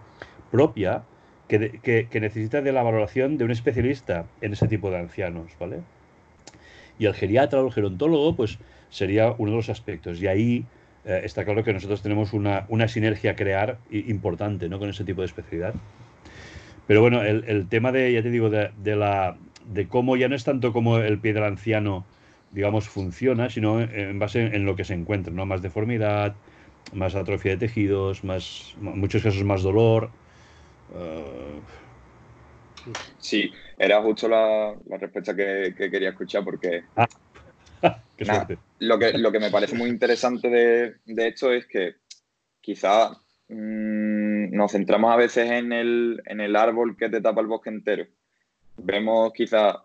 propia 0.51 1.03
que, 1.49 2.09
necesita 2.15 2.63
de 2.63 2.73
la 2.73 2.83
valoración 2.83 3.37
de 3.37 3.45
un 3.45 3.51
especialista 3.51 4.25
en 4.41 4.55
ese 4.55 4.69
tipo 4.69 4.91
de 4.91 4.97
ancianos, 4.97 5.53
¿vale? 5.61 5.81
Y 6.99 7.05
el 7.05 7.13
geriatra 7.13 7.61
o 7.61 7.67
el 7.67 7.73
gerontólogo, 7.75 8.35
pues 8.35 8.59
sería 8.89 9.35
uno 9.37 9.51
de 9.51 9.57
los 9.59 9.69
aspectos. 9.69 10.23
Y 10.23 10.29
ahí 10.29 10.65
eh, 11.05 11.21
está 11.25 11.45
claro 11.45 11.63
que 11.63 11.75
nosotros 11.75 12.01
tenemos 12.01 12.33
una, 12.33 12.89
sinergia 12.89 13.33
a 13.33 13.37
crear 13.37 13.77
importante 13.91 14.71
¿no? 14.71 14.79
con 14.79 14.89
ese 14.89 15.05
tipo 15.05 15.21
de 15.21 15.27
especialidad. 15.27 15.75
Pero 16.87 17.03
bueno, 17.03 17.23
el, 17.23 17.69
tema 17.69 17.93
de, 17.93 18.15
ya 18.15 18.23
te 18.23 18.31
digo, 18.31 18.49
de, 18.49 18.97
la, 18.97 19.37
de 19.73 19.89
cómo 19.89 20.17
ya 20.17 20.29
no 20.29 20.35
es 20.35 20.45
tanto 20.45 20.73
como 20.73 20.99
el 20.99 21.19
pie 21.19 21.33
del 21.33 21.45
anciano, 21.45 22.05
digamos, 22.51 22.89
funciona, 22.89 23.51
sino 23.51 23.81
en 23.81 24.19
base 24.19 24.43
en 24.43 24.65
lo 24.65 24.75
que 24.75 24.85
se 24.85 24.95
encuentra, 24.95 25.33
¿no? 25.33 25.47
Más 25.47 25.63
deformidad, 25.63 26.35
más 26.93 27.15
atrofia 27.15 27.53
de 27.53 27.59
tejidos, 27.59 28.25
más, 28.25 28.75
muchos 28.81 29.23
casos 29.23 29.45
más 29.45 29.63
dolor. 29.63 30.11
Eh, 30.95 31.61
sí, 33.19 33.53
era 33.79 34.03
justo 34.03 34.29
la, 34.29 34.75
respuesta 34.99 35.37
que, 35.37 35.73
quería 35.77 36.11
escuchar 36.11 36.45
porque 36.45 36.83
ah. 36.97 37.07
lo, 38.81 38.99
que, 38.99 39.13
lo 39.17 39.31
que 39.31 39.41
me 39.41 39.51
parece 39.51 39.77
muy 39.77 39.89
interesante 39.89 40.49
de, 40.49 41.29
esto 41.29 41.53
es 41.53 41.67
que 41.67 41.95
quizá 42.61 43.11
mm, 43.49 44.51
nos 44.51 44.73
centramos 44.73 45.13
a 45.13 45.17
veces 45.17 45.49
en 45.49 45.73
el, 45.73 46.21
en 46.27 46.41
el 46.41 46.57
árbol 46.57 46.97
que 46.97 47.09
te 47.09 47.21
tapa 47.21 47.41
el 47.41 47.47
bosque 47.47 47.71
entero 47.71 48.07
vemos 48.83 49.33
quizá, 49.33 49.85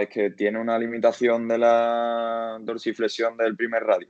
es 0.00 0.08
que 0.08 0.30
tiene 0.30 0.58
una 0.58 0.78
limitación 0.78 1.48
de 1.48 1.58
la 1.58 2.58
dorsiflexión 2.60 3.36
del 3.36 3.56
primer 3.56 3.82
radio. 3.84 4.08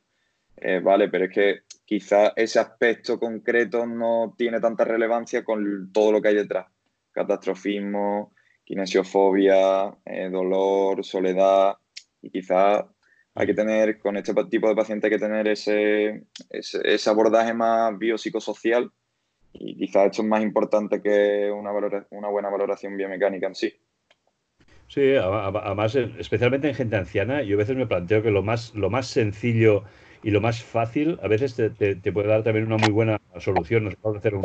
Eh, 0.57 0.81
vale, 0.81 1.09
pero 1.09 1.25
es 1.25 1.31
que 1.33 1.61
quizá 1.85 2.33
ese 2.37 2.59
aspecto 2.59 3.19
concreto 3.19 3.87
no 3.87 4.35
tiene 4.37 4.61
tanta 4.61 4.85
relevancia 4.85 5.45
con 5.45 5.91
todo 5.93 6.13
lo 6.13 6.23
que 6.23 6.29
hay 6.29 6.35
detrás. 6.37 6.67
Catastrofismo, 7.11 8.33
kinesiofobia, 8.65 9.95
eh, 10.05 10.29
dolor, 10.31 11.05
soledad, 11.05 11.77
y 12.21 12.31
quizá 12.31 12.87
hay 13.35 13.47
que 13.47 13.55
tener, 13.55 13.99
con 13.99 14.17
este 14.17 14.35
tipo 14.51 14.69
de 14.69 14.77
paciente 14.77 15.07
hay 15.07 15.13
que 15.13 15.19
tener 15.19 15.49
ese, 15.49 16.25
ese, 16.51 17.11
abordaje 17.11 17.55
más 17.55 17.99
biopsicosocial 17.99 18.91
y 19.55 19.77
quizá 19.77 20.05
esto 20.05 20.23
es 20.23 20.29
más 20.29 20.43
importante 20.43 21.01
que 21.03 21.51
una, 21.51 21.73
una 22.11 22.29
buena 22.29 22.51
valoración 22.51 22.97
biomecánica 22.97 23.47
en 23.47 23.55
sí. 23.55 23.75
Sí, 24.93 25.15
además, 25.17 25.95
especialmente 25.95 26.69
en 26.69 26.75
gente 26.75 26.97
anciana, 26.97 27.43
yo 27.43 27.57
a 27.57 27.59
veces 27.61 27.75
me 27.75 27.87
planteo 27.87 28.23
que 28.23 28.31
lo 28.31 28.43
más, 28.43 28.75
lo 28.75 28.91
más 28.91 29.07
sencillo 29.07 29.85
y 30.23 30.31
lo 30.33 30.43
más 30.43 30.63
fácil 30.63 31.19
a 31.23 31.29
veces 31.29 31.57
te, 31.57 31.71
te, 31.71 32.13
puede 32.13 32.29
dar 32.29 32.43
también 32.43 32.67
una 32.67 32.77
muy 32.77 32.93
buena 32.93 33.19
solución. 33.39 33.85
Nos 33.85 33.97
puede 33.97 34.19
hacer 34.19 34.35
un 34.35 34.43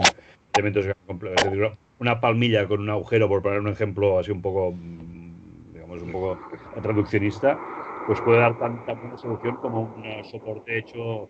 una 2.00 2.22
palmilla 2.22 2.66
con 2.66 2.80
un 2.80 2.90
agujero, 2.90 3.28
por 3.28 3.42
poner 3.42 3.60
un 3.60 3.68
ejemplo 3.68 4.20
así 4.20 4.32
un 4.32 4.42
poco, 4.42 4.72
mm, 4.72 5.74
digamos, 5.74 6.02
un 6.02 6.12
poco 6.14 6.40
traduccionista, 6.82 7.60
pues 8.06 8.22
puede 8.22 8.40
dar 8.40 8.58
tanta 8.58 8.94
buena 8.94 9.18
solución 9.18 9.58
como 9.58 9.82
un 9.82 10.24
soporte 10.32 10.78
hecho 10.78 11.28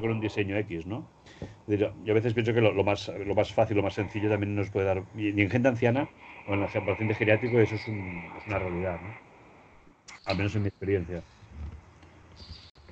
con 0.00 0.10
un 0.10 0.20
diseño 0.20 0.56
X, 0.56 0.86
¿no? 0.86 1.06
Yo 1.66 1.92
a 2.08 2.14
veces 2.14 2.32
pienso 2.32 2.54
que 2.54 2.62
lo, 2.62 2.72
más, 2.84 3.12
lo 3.26 3.34
más 3.34 3.52
fácil, 3.52 3.76
lo 3.76 3.82
más 3.82 3.92
sencillo 3.92 4.30
también 4.30 4.56
nos 4.56 4.70
puede 4.70 4.86
dar, 4.86 5.02
y 5.14 5.28
en 5.38 5.50
gente 5.50 5.68
anciana 5.68 6.08
o 6.46 6.54
en 6.54 6.60
la 6.60 6.66
paciente 6.66 7.14
geriátrico, 7.14 7.58
eso 7.58 7.74
es, 7.74 7.86
una 7.88 8.58
realidad, 8.58 8.98
¿no? 9.00 9.32
Al 10.24 10.36
menos 10.36 10.54
en 10.54 10.62
mi 10.62 10.68
experiencia. 10.68 11.22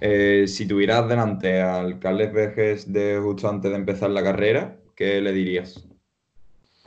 Eh, 0.00 0.46
si 0.46 0.66
tuvieras 0.66 1.08
delante 1.08 1.60
al 1.60 1.98
Carles 1.98 2.32
Vejes 2.32 2.92
de 2.92 3.18
justo 3.22 3.48
antes 3.48 3.70
de 3.70 3.76
empezar 3.76 4.10
la 4.10 4.22
carrera, 4.22 4.76
¿qué 4.96 5.20
le 5.20 5.32
dirías? 5.32 5.84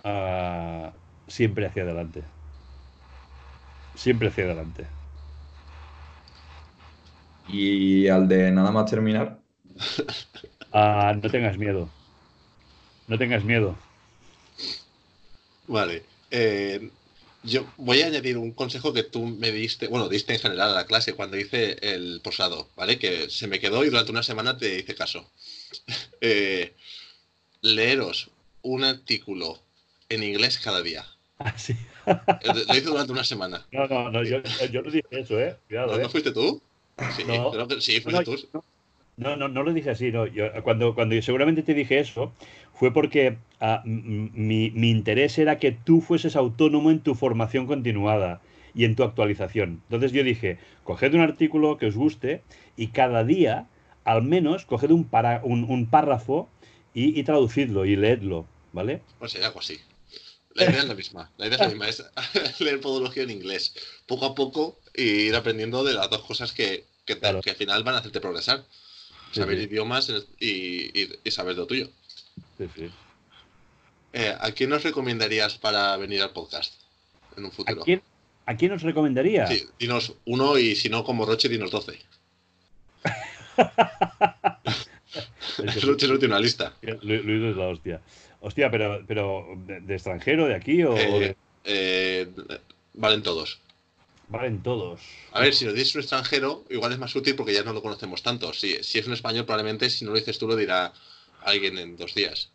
Ah, 0.04 0.92
siempre 1.28 1.68
hacia 1.68 1.84
adelante. 1.84 2.24
Siempre 3.96 4.30
hacia 4.30 4.46
adelante. 4.46 4.88
¿Y 7.48 8.08
al 8.08 8.28
de 8.28 8.52
nada 8.52 8.72
más 8.72 8.90
terminar? 8.90 9.40
Ah, 10.76 11.14
no 11.22 11.30
tengas 11.30 11.56
miedo. 11.56 11.88
No 13.08 13.16
tengas 13.16 13.44
miedo. 13.44 13.76
Vale. 15.68 16.13
Eh, 16.34 16.90
yo 17.44 17.66
voy 17.78 18.02
a 18.02 18.08
añadir 18.08 18.38
un 18.38 18.52
consejo 18.52 18.92
que 18.92 19.04
tú 19.04 19.26
me 19.26 19.52
diste, 19.52 19.88
bueno, 19.88 20.10
diste 20.10 20.34
en 20.34 20.40
general 20.40 20.72
a 20.72 20.74
la 20.74 20.86
clase 20.88 21.14
cuando 21.14 21.38
hice 21.38 21.78
el 21.82 22.22
posado, 22.24 22.70
¿vale? 22.76 22.98
Que 22.98 23.30
se 23.30 23.48
me 23.48 23.60
quedó 23.60 23.86
y 23.86 23.90
durante 23.90 24.12
una 24.12 24.24
semana 24.24 24.58
te 24.58 24.80
hice 24.80 24.96
caso. 24.96 25.30
Eh, 26.26 26.74
leeros 27.62 28.30
un 28.62 28.86
artículo 28.86 29.60
en 30.08 30.24
inglés 30.24 30.58
cada 30.58 30.82
día. 30.82 31.06
Ah, 31.38 31.58
sí. 31.58 31.76
Lo 32.06 32.76
hice 32.76 32.86
durante 32.86 33.12
una 33.12 33.26
semana. 33.26 33.66
No, 33.72 33.88
no, 33.88 34.10
no, 34.10 34.24
yo, 34.24 34.38
yo 34.72 34.82
no 34.84 34.90
dije 34.90 35.08
eso, 35.12 35.38
¿eh? 35.38 35.58
Cuidado, 35.68 35.98
¿No, 35.98 36.06
¿eh? 36.06 36.08
fuiste 36.08 36.32
tú? 36.32 36.62
Sí, 37.18 37.26
no, 37.26 37.52
sí, 37.82 38.00
fuiste 38.00 38.24
tú. 38.24 38.64
No, 39.16 39.36
no, 39.36 39.48
no 39.48 39.64
lo 39.64 39.74
dije 39.74 39.92
así, 39.92 40.12
no. 40.12 40.26
Yo, 40.26 40.52
cuando, 40.64 40.96
cuando 40.96 41.16
yo 41.16 41.22
seguramente 41.22 41.62
te 41.62 41.74
dije 41.74 42.00
eso, 42.00 42.34
fue 42.74 42.92
porque 42.92 43.38
ah, 43.60 43.82
mi, 43.86 44.72
mi, 44.72 44.90
interés 44.90 45.38
era 45.38 45.60
que 45.60 45.72
tú 45.72 46.02
fueses 46.02 46.36
autónomo 46.36 46.90
en 46.90 47.00
tu 47.00 47.14
formación 47.14 47.68
continuada 47.68 48.42
y 48.74 48.86
en 48.86 48.96
tu 48.96 49.04
actualización. 49.04 49.82
Entonces 49.84 50.14
yo 50.14 50.24
dije, 50.24 50.58
coged 50.84 51.14
un 51.14 51.22
artículo 51.22 51.78
que 51.78 51.88
os 51.88 51.96
guste 51.96 52.42
y 52.76 52.88
cada 52.88 53.24
día, 53.24 53.68
al 54.04 54.24
menos, 54.24 54.66
coged 54.66 54.90
un, 54.90 55.04
para, 55.04 55.42
un, 55.44 55.64
un 55.66 55.86
párrafo 55.86 56.50
y, 56.94 57.20
y, 57.20 57.24
traducidlo 57.24 57.86
y 57.86 57.96
leedlo, 57.96 58.48
¿vale? 58.72 59.02
Pues 59.20 59.32
sería 59.32 59.48
algo 59.48 59.60
así. 59.60 59.80
La 60.56 60.66
idea 60.66 60.80
es 60.80 60.88
la 60.88 60.96
misma. 60.96 61.32
La 61.38 61.48
idea 61.48 61.56
es 61.56 61.62
la 61.62 61.68
misma, 61.68 61.88
es 61.88 62.04
leer 62.60 62.82
podología 62.82 63.24
en 63.24 63.32
inglés. 63.32 63.76
Poco 64.08 64.26
a 64.26 64.36
poco 64.36 64.80
y 64.96 65.04
ir 65.04 65.36
aprendiendo 65.36 65.84
de 65.84 65.94
las 65.94 66.10
dos 66.10 66.24
cosas 66.24 66.52
que, 66.52 66.86
que, 67.06 67.20
que 67.20 67.28
al 67.28 67.56
final 67.56 67.84
van 67.84 67.96
a 67.96 68.00
hacerte 68.00 68.20
progresar 68.20 68.64
saber 69.34 69.60
idiomas 69.60 70.12
y, 70.40 70.92
saber 71.30 71.58
lo 71.58 71.68
tuyo. 71.68 71.90
Eh, 74.14 74.36
¿A 74.40 74.52
quién 74.52 74.70
nos 74.70 74.84
recomendarías 74.84 75.58
para 75.58 75.98
venir 75.98 76.22
al 76.22 76.32
podcast 76.32 76.74
en 77.36 77.46
un 77.46 77.52
futuro? 77.52 77.82
¿A 77.82 77.86
quién, 77.86 78.02
¿A 78.46 78.56
quién 78.56 78.72
nos 78.72 78.84
recomendaría? 78.84 79.48
Sí, 79.48 79.66
dinos 79.80 80.14
uno 80.26 80.58
y 80.58 80.76
si 80.76 80.90
no, 80.90 81.04
como 81.04 81.26
Roche, 81.26 81.50
dinos 81.50 81.72
doce. 81.72 82.00
Roche 85.84 86.08
no 86.08 86.20
tiene 86.20 86.34
una 86.34 86.40
lista. 86.40 86.74
Luis 87.02 87.44
es 87.52 87.58
la 87.58 87.68
hostia. 87.68 88.02
Hostia, 88.42 88.70
pero, 88.70 89.04
pero 89.08 89.46
¿de, 89.66 89.94
extranjero, 89.94 90.48
de 90.48 90.56
aquí 90.56 90.84
o...? 90.84 90.98
Eh, 90.98 91.36
eh, 91.64 92.28
valen 92.94 93.24
todos. 93.24 93.62
Valen 94.34 94.64
todos. 94.64 95.00
A 95.32 95.42
ver, 95.42 95.54
si 95.54 95.64
lo 95.64 95.74
dices 95.74 95.94
un 95.94 96.02
extranjero, 96.02 96.66
igual 96.72 96.92
es 96.92 96.98
más 96.98 97.16
útil 97.16 97.36
porque 97.36 97.54
ya 97.54 97.62
no 97.62 97.72
lo 97.72 97.84
conocemos 97.84 98.24
tanto. 98.24 98.52
Si, 98.52 98.84
si 98.84 98.98
es 98.98 99.06
un 99.06 99.14
español, 99.14 99.46
probablemente 99.46 99.92
si 99.92 100.06
no 100.06 100.10
lo 100.10 100.18
dices 100.18 100.40
tú, 100.40 100.48
lo 100.48 100.56
dirá 100.56 100.92
alguien 101.44 101.78
en 101.78 101.96
dos 101.98 102.16
días. 102.16 102.50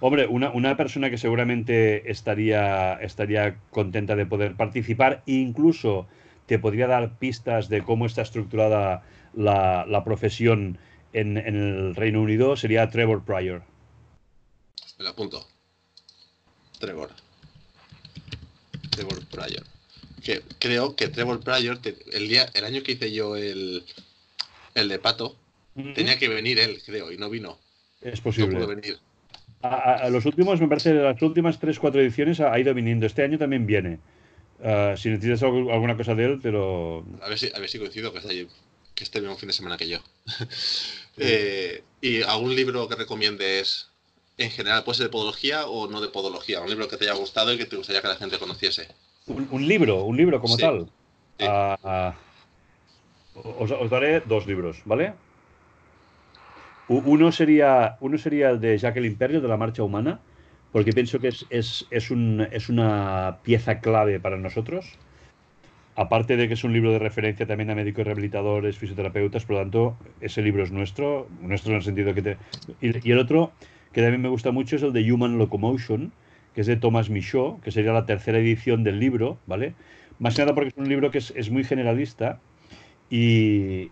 Hombre, 0.00 0.26
una, 0.26 0.50
una, 0.50 0.76
persona 0.76 1.08
que 1.08 1.16
seguramente 1.16 2.10
estaría, 2.10 2.98
estaría 3.00 3.58
contenta 3.70 4.14
de 4.14 4.26
poder 4.26 4.56
participar, 4.56 5.22
incluso 5.24 6.06
te 6.44 6.58
podría 6.58 6.86
dar 6.86 7.16
pistas 7.18 7.70
de 7.70 7.82
cómo 7.82 8.04
está 8.04 8.20
estructurada 8.20 9.02
la, 9.32 9.86
la 9.88 10.04
profesión 10.04 10.76
en, 11.14 11.38
en, 11.38 11.56
el 11.56 11.96
Reino 11.96 12.20
Unido, 12.20 12.56
sería 12.56 12.90
Trevor 12.90 13.24
Pryor. 13.24 13.62
Me 14.98 15.04
lo 15.04 15.10
apunto. 15.10 15.46
Trevor. 16.78 17.08
Trevor 18.90 19.26
Pryor 19.28 19.79
que 20.22 20.42
creo 20.58 20.96
que 20.96 21.08
Trevor 21.08 21.40
Pryor, 21.40 21.78
el, 22.12 22.28
día, 22.28 22.48
el 22.54 22.64
año 22.64 22.82
que 22.82 22.92
hice 22.92 23.12
yo 23.12 23.36
el, 23.36 23.84
el 24.74 24.88
de 24.88 24.98
Pato, 24.98 25.36
tenía 25.94 26.18
que 26.18 26.28
venir 26.28 26.58
él, 26.58 26.80
creo, 26.84 27.12
y 27.12 27.16
no 27.16 27.30
vino. 27.30 27.58
Es 28.00 28.20
posible. 28.20 28.54
No 28.54 28.66
pudo 28.66 28.68
venir. 28.68 28.98
A, 29.62 30.08
los 30.08 30.24
últimos, 30.24 30.60
me 30.60 30.68
parece, 30.68 30.94
las 30.94 31.20
últimas 31.20 31.60
3-4 31.60 31.96
ediciones 31.96 32.40
ha, 32.40 32.58
ido 32.58 32.72
viniendo. 32.72 33.06
Este 33.06 33.22
año 33.22 33.38
también 33.38 33.66
viene. 33.66 33.98
Uh, 34.60 34.96
si 34.96 35.08
necesitas 35.10 35.42
alguna 35.42 35.96
cosa 35.96 36.14
de 36.14 36.24
él, 36.24 36.40
pero. 36.42 37.04
A 37.22 37.28
ver 37.28 37.38
si, 37.38 37.50
a 37.54 37.58
ver 37.58 37.68
si 37.68 37.78
coincido 37.78 38.12
que, 38.12 38.18
está 38.18 38.30
allí, 38.30 38.46
que 38.94 39.04
esté 39.04 39.20
un 39.20 39.36
fin 39.36 39.48
de 39.48 39.52
semana 39.52 39.76
que 39.76 39.88
yo. 39.88 39.98
eh, 41.18 41.82
¿Y 42.00 42.22
algún 42.22 42.54
libro 42.54 42.88
que 42.88 42.94
recomiendes 42.94 43.88
en 44.38 44.50
general? 44.50 44.84
¿Puede 44.84 44.96
ser 44.96 45.06
de 45.06 45.10
podología 45.10 45.66
o 45.66 45.88
no 45.88 46.00
de 46.00 46.08
podología? 46.08 46.60
Un 46.60 46.70
libro 46.70 46.88
que 46.88 46.96
te 46.96 47.04
haya 47.04 47.18
gustado 47.18 47.52
y 47.52 47.58
que 47.58 47.66
te 47.66 47.76
gustaría 47.76 48.00
que 48.00 48.08
la 48.08 48.16
gente 48.16 48.38
conociese. 48.38 48.88
Un, 49.30 49.66
libro, 49.66 50.04
un 50.04 50.16
libro 50.16 50.40
como 50.40 50.56
tal. 50.56 50.88
Ah, 51.40 51.76
ah, 51.84 52.14
os, 53.34 53.90
daré 53.90 54.20
dos 54.20 54.46
libros, 54.46 54.82
¿vale? 54.84 55.14
Uno 56.88 57.30
sería, 57.30 57.96
uno 58.00 58.18
sería 58.18 58.50
el 58.50 58.60
de 58.60 58.76
Jacqueline 58.76 59.16
Perrio, 59.16 59.40
de 59.40 59.46
la 59.46 59.56
Marcha 59.56 59.84
Humana, 59.84 60.18
porque 60.72 60.92
pienso 60.92 61.20
que 61.20 61.28
es, 61.28 61.46
es, 61.48 61.86
es, 61.90 62.10
un, 62.10 62.46
es 62.50 62.68
una 62.68 63.38
pieza 63.44 63.78
clave 63.78 64.18
para 64.18 64.36
nosotros. 64.36 64.98
Aparte 65.94 66.36
de 66.36 66.48
que 66.48 66.54
es 66.54 66.64
un 66.64 66.72
libro 66.72 66.90
de 66.92 66.98
referencia 66.98 67.46
también 67.46 67.70
a 67.70 67.74
médicos 67.76 68.04
rehabilitadores, 68.04 68.78
fisioterapeutas, 68.78 69.44
por 69.44 69.56
lo 69.56 69.62
tanto, 69.62 69.96
ese 70.20 70.42
libro 70.42 70.64
es 70.64 70.72
nuestro, 70.72 71.28
nuestro 71.40 71.72
en 71.72 71.76
el 71.76 71.84
sentido 71.84 72.14
que 72.14 72.22
te... 72.22 72.36
Y, 72.80 73.08
y 73.08 73.12
el 73.12 73.18
otro, 73.18 73.52
que 73.92 74.00
también 74.00 74.22
me 74.22 74.28
gusta 74.28 74.50
mucho, 74.50 74.76
es 74.76 74.82
el 74.82 74.92
de 74.92 75.12
Human 75.12 75.38
Locomotion, 75.38 76.12
que 76.54 76.62
es 76.62 76.66
de 76.66 76.76
Thomas 76.76 77.10
Michaud, 77.10 77.60
que 77.60 77.70
sería 77.70 77.92
la 77.92 78.06
tercera 78.06 78.38
edición 78.38 78.84
del 78.84 78.98
libro, 78.98 79.38
¿vale? 79.46 79.74
Más 80.18 80.34
que 80.34 80.42
nada 80.42 80.54
porque 80.54 80.68
es 80.68 80.76
un 80.76 80.88
libro 80.88 81.10
que 81.10 81.18
es, 81.18 81.50
muy 81.50 81.64
generalista 81.64 82.40
y, 83.08 83.90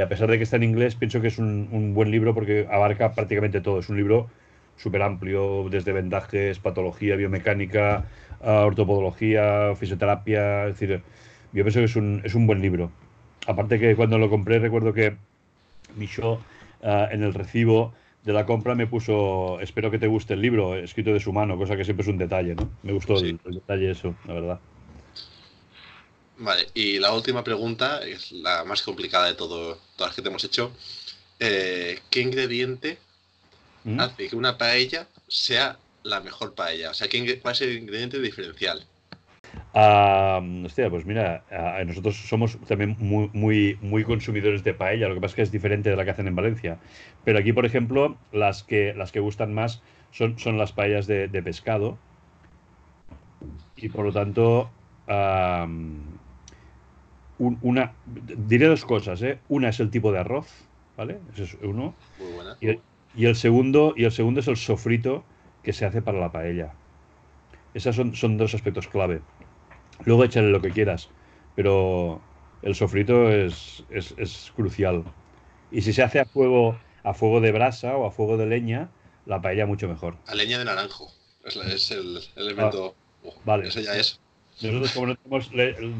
a 0.00 0.08
pesar 0.08 0.30
de 0.30 0.38
que 0.38 0.44
está 0.44 0.56
en 0.56 0.64
inglés, 0.64 0.96
pienso 0.96 1.20
que 1.20 1.28
es 1.28 1.38
un, 1.38 1.94
buen 1.94 2.10
libro 2.10 2.34
porque 2.34 2.66
abarca 2.70 3.12
prácticamente 3.12 3.60
todo. 3.60 3.78
Es 3.78 3.88
un 3.88 3.96
libro 3.96 4.28
súper 4.76 5.02
amplio, 5.02 5.68
desde 5.70 5.92
vendajes, 5.92 6.58
patología, 6.58 7.16
biomecánica, 7.16 8.06
ortopodología, 8.40 9.74
fisioterapia, 9.76 10.66
es 10.66 10.80
decir, 10.80 11.02
yo 11.52 11.64
pienso 11.64 11.80
que 11.80 11.84
es 11.84 11.96
un, 11.96 12.22
es 12.24 12.34
un 12.34 12.46
buen 12.46 12.60
libro. 12.60 12.90
Aparte 13.46 13.78
que 13.78 13.94
cuando 13.96 14.18
lo 14.18 14.30
compré 14.30 14.58
recuerdo 14.58 14.92
que 14.92 15.16
Michaud 15.96 16.38
ah, 16.82 17.08
en 17.10 17.22
el 17.22 17.34
recibo 17.34 17.92
de 18.22 18.32
la 18.32 18.44
compra 18.44 18.74
me 18.74 18.86
puso, 18.86 19.60
espero 19.60 19.90
que 19.90 19.98
te 19.98 20.06
guste 20.06 20.34
el 20.34 20.42
libro, 20.42 20.76
escrito 20.76 21.12
de 21.12 21.20
su 21.20 21.32
mano, 21.32 21.56
cosa 21.56 21.76
que 21.76 21.84
siempre 21.84 22.02
es 22.02 22.08
un 22.08 22.18
detalle, 22.18 22.54
¿no? 22.54 22.70
Me 22.82 22.92
gustó 22.92 23.18
el, 23.18 23.38
detalle 23.44 23.90
eso, 23.90 24.14
la 24.26 24.34
verdad. 24.34 24.60
Vale, 26.36 26.68
y 26.74 26.98
la 26.98 27.12
última 27.12 27.44
pregunta 27.44 28.00
es 28.02 28.32
la 28.32 28.64
más 28.64 28.82
complicada 28.82 29.26
de 29.26 29.34
todo, 29.34 29.78
todas 29.96 30.10
las 30.10 30.16
que 30.16 30.22
te 30.22 30.28
hemos 30.28 30.44
hecho. 30.44 30.72
Eh, 31.38 31.98
¿Qué 32.10 32.20
ingrediente 32.20 32.98
¿Mm? 33.84 34.00
hace 34.00 34.28
que 34.28 34.36
una 34.36 34.56
paella 34.58 35.06
sea 35.28 35.78
la 36.02 36.20
mejor 36.20 36.54
paella? 36.54 36.90
O 36.90 36.94
sea, 36.94 37.08
¿cuál 37.42 37.54
es 37.54 37.60
el 37.62 37.76
ingrediente 37.76 38.20
diferencial? 38.20 38.86
Ah, 39.72 40.40
hostia, 40.64 40.90
pues 40.90 41.04
mira, 41.06 41.44
nosotros 41.86 42.16
somos 42.16 42.58
también 42.66 42.96
muy, 42.98 43.30
muy, 43.32 43.78
muy 43.80 44.02
consumidores 44.04 44.64
de 44.64 44.74
paella, 44.74 45.08
lo 45.08 45.14
que 45.14 45.20
pasa 45.20 45.32
es 45.32 45.36
que 45.36 45.42
es 45.42 45.52
diferente 45.52 45.90
de 45.90 45.96
la 45.96 46.04
que 46.04 46.10
hacen 46.10 46.26
en 46.26 46.34
Valencia. 46.36 46.80
Pero 47.24 47.38
aquí, 47.38 47.52
por 47.52 47.66
ejemplo, 47.66 48.18
las 48.32 48.64
que, 48.64 48.94
las 48.94 49.12
que 49.12 49.20
gustan 49.20 49.54
más 49.54 49.82
son, 50.10 50.38
son 50.38 50.58
las 50.58 50.72
paellas 50.72 51.06
de, 51.06 51.28
de 51.28 51.42
pescado. 51.42 52.00
Y 53.74 53.88
por 53.88 54.04
lo 54.04 54.12
tanto, 54.12 54.72
un- 57.38 57.58
una, 57.62 57.96
diré 58.04 58.66
dos 58.66 58.84
cosas, 58.84 59.22
¿eh? 59.22 59.40
Una 59.48 59.68
es 59.70 59.80
el 59.80 59.90
tipo 59.90 60.12
de 60.12 60.18
arroz, 60.18 60.68
¿vale? 60.96 61.20
Ese 61.32 61.44
es 61.44 61.54
uno. 61.62 61.96
Muy 62.18 62.30
buena. 62.32 62.56
Y 62.60 62.68
el, 62.68 62.82
y 63.14 63.26
el 63.26 63.36
segundo, 63.36 63.94
y 63.96 64.04
el 64.04 64.12
segundo 64.12 64.40
es 64.40 64.48
el 64.48 64.56
sofrito 64.56 65.26
que 65.62 65.72
se 65.72 65.86
hace 65.86 66.02
para 66.02 66.20
la 66.20 66.32
paella. 66.32 66.76
Esos 67.74 67.96
son, 67.96 68.14
son 68.16 68.36
dos 68.38 68.54
aspectos 68.54 68.88
clave. 68.88 69.22
Luego 70.04 70.24
échale 70.24 70.48
lo 70.50 70.60
que 70.60 70.70
quieras, 70.70 71.08
pero 71.56 72.20
el 72.62 72.74
sofrito 72.74 73.30
es, 73.30 73.84
es- 73.90 74.14
es 74.18 74.52
crucial. 74.56 75.04
Y 75.70 75.82
si 75.82 75.92
se 75.92 76.02
hace 76.02 76.20
a 76.20 76.24
fuego, 76.24 76.78
a 77.04 77.14
fuego 77.14 77.40
de 77.40 77.52
brasa 77.52 77.96
o 77.96 78.06
a 78.06 78.10
fuego 78.10 78.36
de 78.36 78.46
leña, 78.46 78.90
la 79.26 79.40
paella 79.40 79.66
mucho 79.66 79.88
mejor. 79.88 80.16
A 80.26 80.34
leña 80.34 80.58
de 80.58 80.64
naranjo. 80.64 81.12
Es, 81.44 81.56
la- 81.56 81.66
es 81.72 81.90
el 81.90 82.20
elemento. 82.36 82.96
Oh, 83.24 83.30
Ah, 83.36 83.40
vale. 83.44 83.68
Eso 83.68 83.80
ya 83.80 83.96
es. 83.96 84.18
Nosotros, 84.62 84.92
como 84.92 85.06
no 85.08 85.16
tenemos 85.16 85.50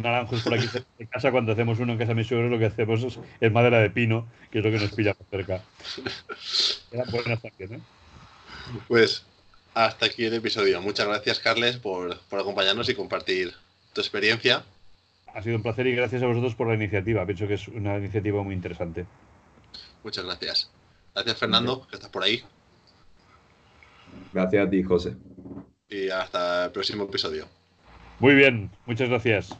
naranjos 0.02 0.42
por 0.42 0.54
aquí 0.54 0.66
de 0.98 1.06
casa, 1.06 1.30
cuando 1.30 1.52
hacemos 1.52 1.78
uno 1.78 1.92
en 1.92 1.98
casa 1.98 2.10
de 2.10 2.14
mis 2.14 2.26
suegros, 2.26 2.50
lo 2.50 2.58
que 2.58 2.66
hacemos 2.66 3.02
es, 3.02 3.18
es 3.40 3.52
madera 3.52 3.78
de 3.78 3.88
pino, 3.90 4.26
que 4.50 4.58
es 4.58 4.64
lo 4.64 4.70
que 4.70 4.78
nos 4.78 4.92
pilla 4.92 5.14
más 5.18 5.28
cerca. 5.30 5.62
Eran 6.92 7.10
buenas 7.10 7.40
también, 7.40 7.74
¿eh? 7.74 7.80
Pues 8.88 9.24
hasta 9.74 10.06
aquí 10.06 10.24
el 10.26 10.34
episodio. 10.34 10.80
Muchas 10.82 11.06
gracias, 11.06 11.38
Carles, 11.40 11.76
por, 11.78 12.18
por 12.28 12.40
acompañarnos 12.40 12.88
y 12.90 12.94
compartir 12.94 13.54
tu 13.92 14.00
experiencia. 14.00 14.64
Ha 15.34 15.42
sido 15.42 15.56
un 15.56 15.62
placer 15.62 15.86
y 15.86 15.94
gracias 15.94 16.22
a 16.22 16.26
vosotros 16.26 16.54
por 16.54 16.68
la 16.68 16.74
iniciativa. 16.74 17.24
Pienso 17.24 17.46
que 17.46 17.54
es 17.54 17.68
una 17.68 17.96
iniciativa 17.98 18.42
muy 18.42 18.54
interesante. 18.54 19.06
Muchas 20.02 20.24
gracias. 20.24 20.70
Gracias, 21.14 21.38
Fernando, 21.38 21.86
que 21.88 21.96
estás 21.96 22.10
por 22.10 22.22
ahí. 22.22 22.42
Gracias 24.32 24.66
a 24.66 24.70
ti, 24.70 24.82
José. 24.82 25.16
Y 25.88 26.08
hasta 26.08 26.66
el 26.66 26.72
próximo 26.72 27.04
episodio. 27.04 27.46
Muy 28.18 28.34
bien, 28.34 28.70
muchas 28.86 29.08
gracias. 29.08 29.56